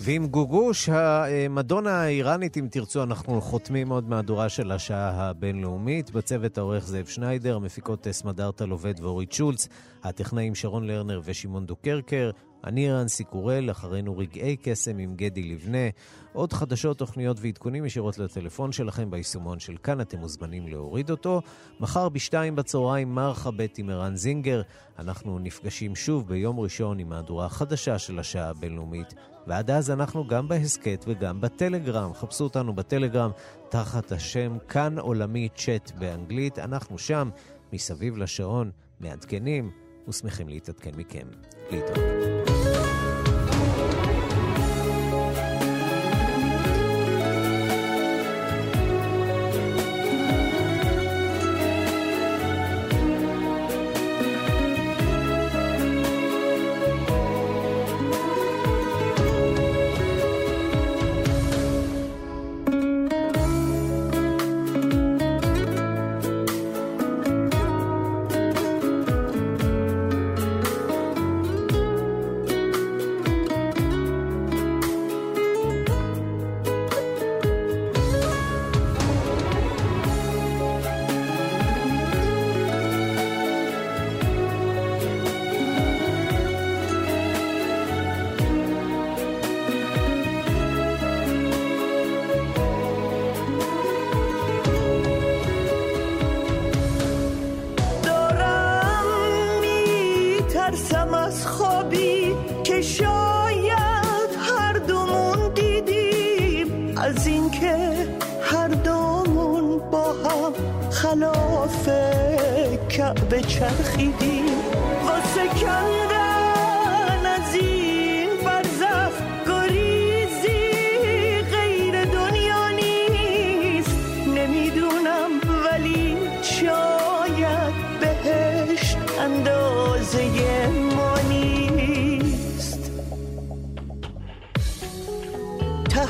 ועם 0.10 0.28
גוגוש, 0.28 0.89
המדונה 0.89 2.01
האיראנית, 2.01 2.57
אם 2.57 2.68
תרצו, 2.72 3.03
אנחנו 3.03 3.41
חותמים 3.41 3.89
עוד 3.89 4.10
מהדורה 4.10 4.49
של 4.49 4.72
השעה 4.72 5.10
הבינלאומית. 5.10 6.12
בצוות 6.12 6.57
העורך 6.57 6.88
זאב 6.88 7.05
שניידר, 7.05 7.55
המפיקות 7.55 8.07
סמדארטה 8.12 8.66
לובד 8.66 8.93
ואורית 8.99 9.32
שולץ, 9.32 9.68
הטכנאים 10.03 10.55
שרון 10.55 10.88
לרנר 10.88 11.22
ושמעון 11.24 11.66
דוקרקר, 11.66 12.32
אני 12.64 12.91
רנסי 12.91 13.24
קורל, 13.24 13.72
אחרינו 13.72 14.18
רגעי 14.18 14.57
קסם 14.64 14.97
עם 14.97 15.16
גדי 15.16 15.43
לבנה. 15.43 15.89
עוד 16.34 16.53
חדשות, 16.53 16.97
תוכניות 16.97 17.38
ועדכונים 17.39 17.86
ישירות 17.86 18.18
לטלפון 18.18 18.72
שלכם 18.72 19.12
ביישומון 19.12 19.60
של 19.60 19.78
כאן, 19.84 20.01
אתם 20.01 20.18
מוזמנים 20.18 20.68
להוריד 20.68 21.12
אותו. 21.12 21.41
מחר 21.80 22.10
בשתיים 22.10 22.55
בצהריים 22.55 23.16
מרחבת 23.16 23.78
עם 23.78 23.89
ערן 23.89 24.16
זינגר. 24.16 24.62
אנחנו 24.99 25.39
נפגשים 25.39 25.95
שוב 25.95 26.28
ביום 26.28 26.60
ראשון 26.60 26.99
עם 26.99 27.10
מהדורה 27.10 27.45
החדשה 27.45 27.99
של 27.99 28.20
השעה 28.20 28.49
הבינלאומית. 28.49 29.14
ועד 29.50 29.72
אז 29.72 29.91
אנחנו 29.91 30.28
גם 30.28 30.47
בהסכת 30.47 31.06
וגם 31.08 31.41
בטלגרם. 31.41 32.14
חפשו 32.14 32.43
אותנו 32.43 32.74
בטלגרם 32.74 33.32
תחת 33.70 34.12
השם 34.12 34.58
כאן 34.68 35.00
עולמי 35.00 35.50
צ'אט 35.56 35.91
באנגלית. 35.91 36.60
אנחנו 36.60 36.97
שם, 36.97 37.30
מסביב 37.74 38.18
לשעון, 38.18 38.72
מעדכנים 39.00 39.72
ושמחים 40.08 40.50
להתעדכן 40.50 40.91
מכם. 40.95 41.28
להתראות. 41.72 42.39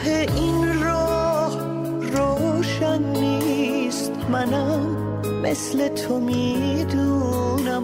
این 0.10 0.84
راه 0.84 1.58
روشن 2.02 3.04
نیست. 3.04 4.12
منم 4.32 4.98
مثل 5.44 5.88
تو 5.88 6.20
می‌دونم. 6.20 7.84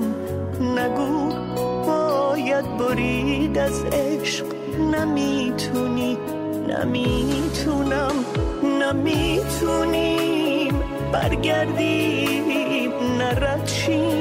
نگو 0.61 1.29
باید 1.87 2.77
برید 2.77 3.57
از 3.57 3.83
عشق. 3.83 4.45
نمی‌تونی 4.91 6.17
نمی‌تونم 6.69 8.15
نمی‌تونیم. 8.63 10.73
برگردیم 11.11 12.45
نردشیم 13.19 14.14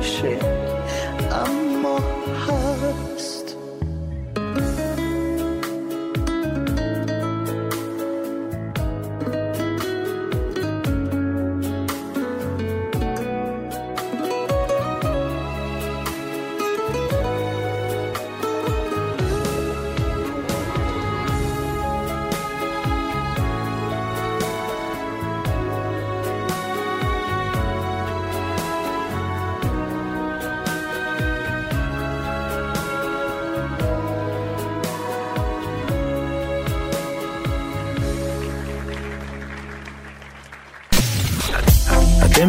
אתם 0.00 0.61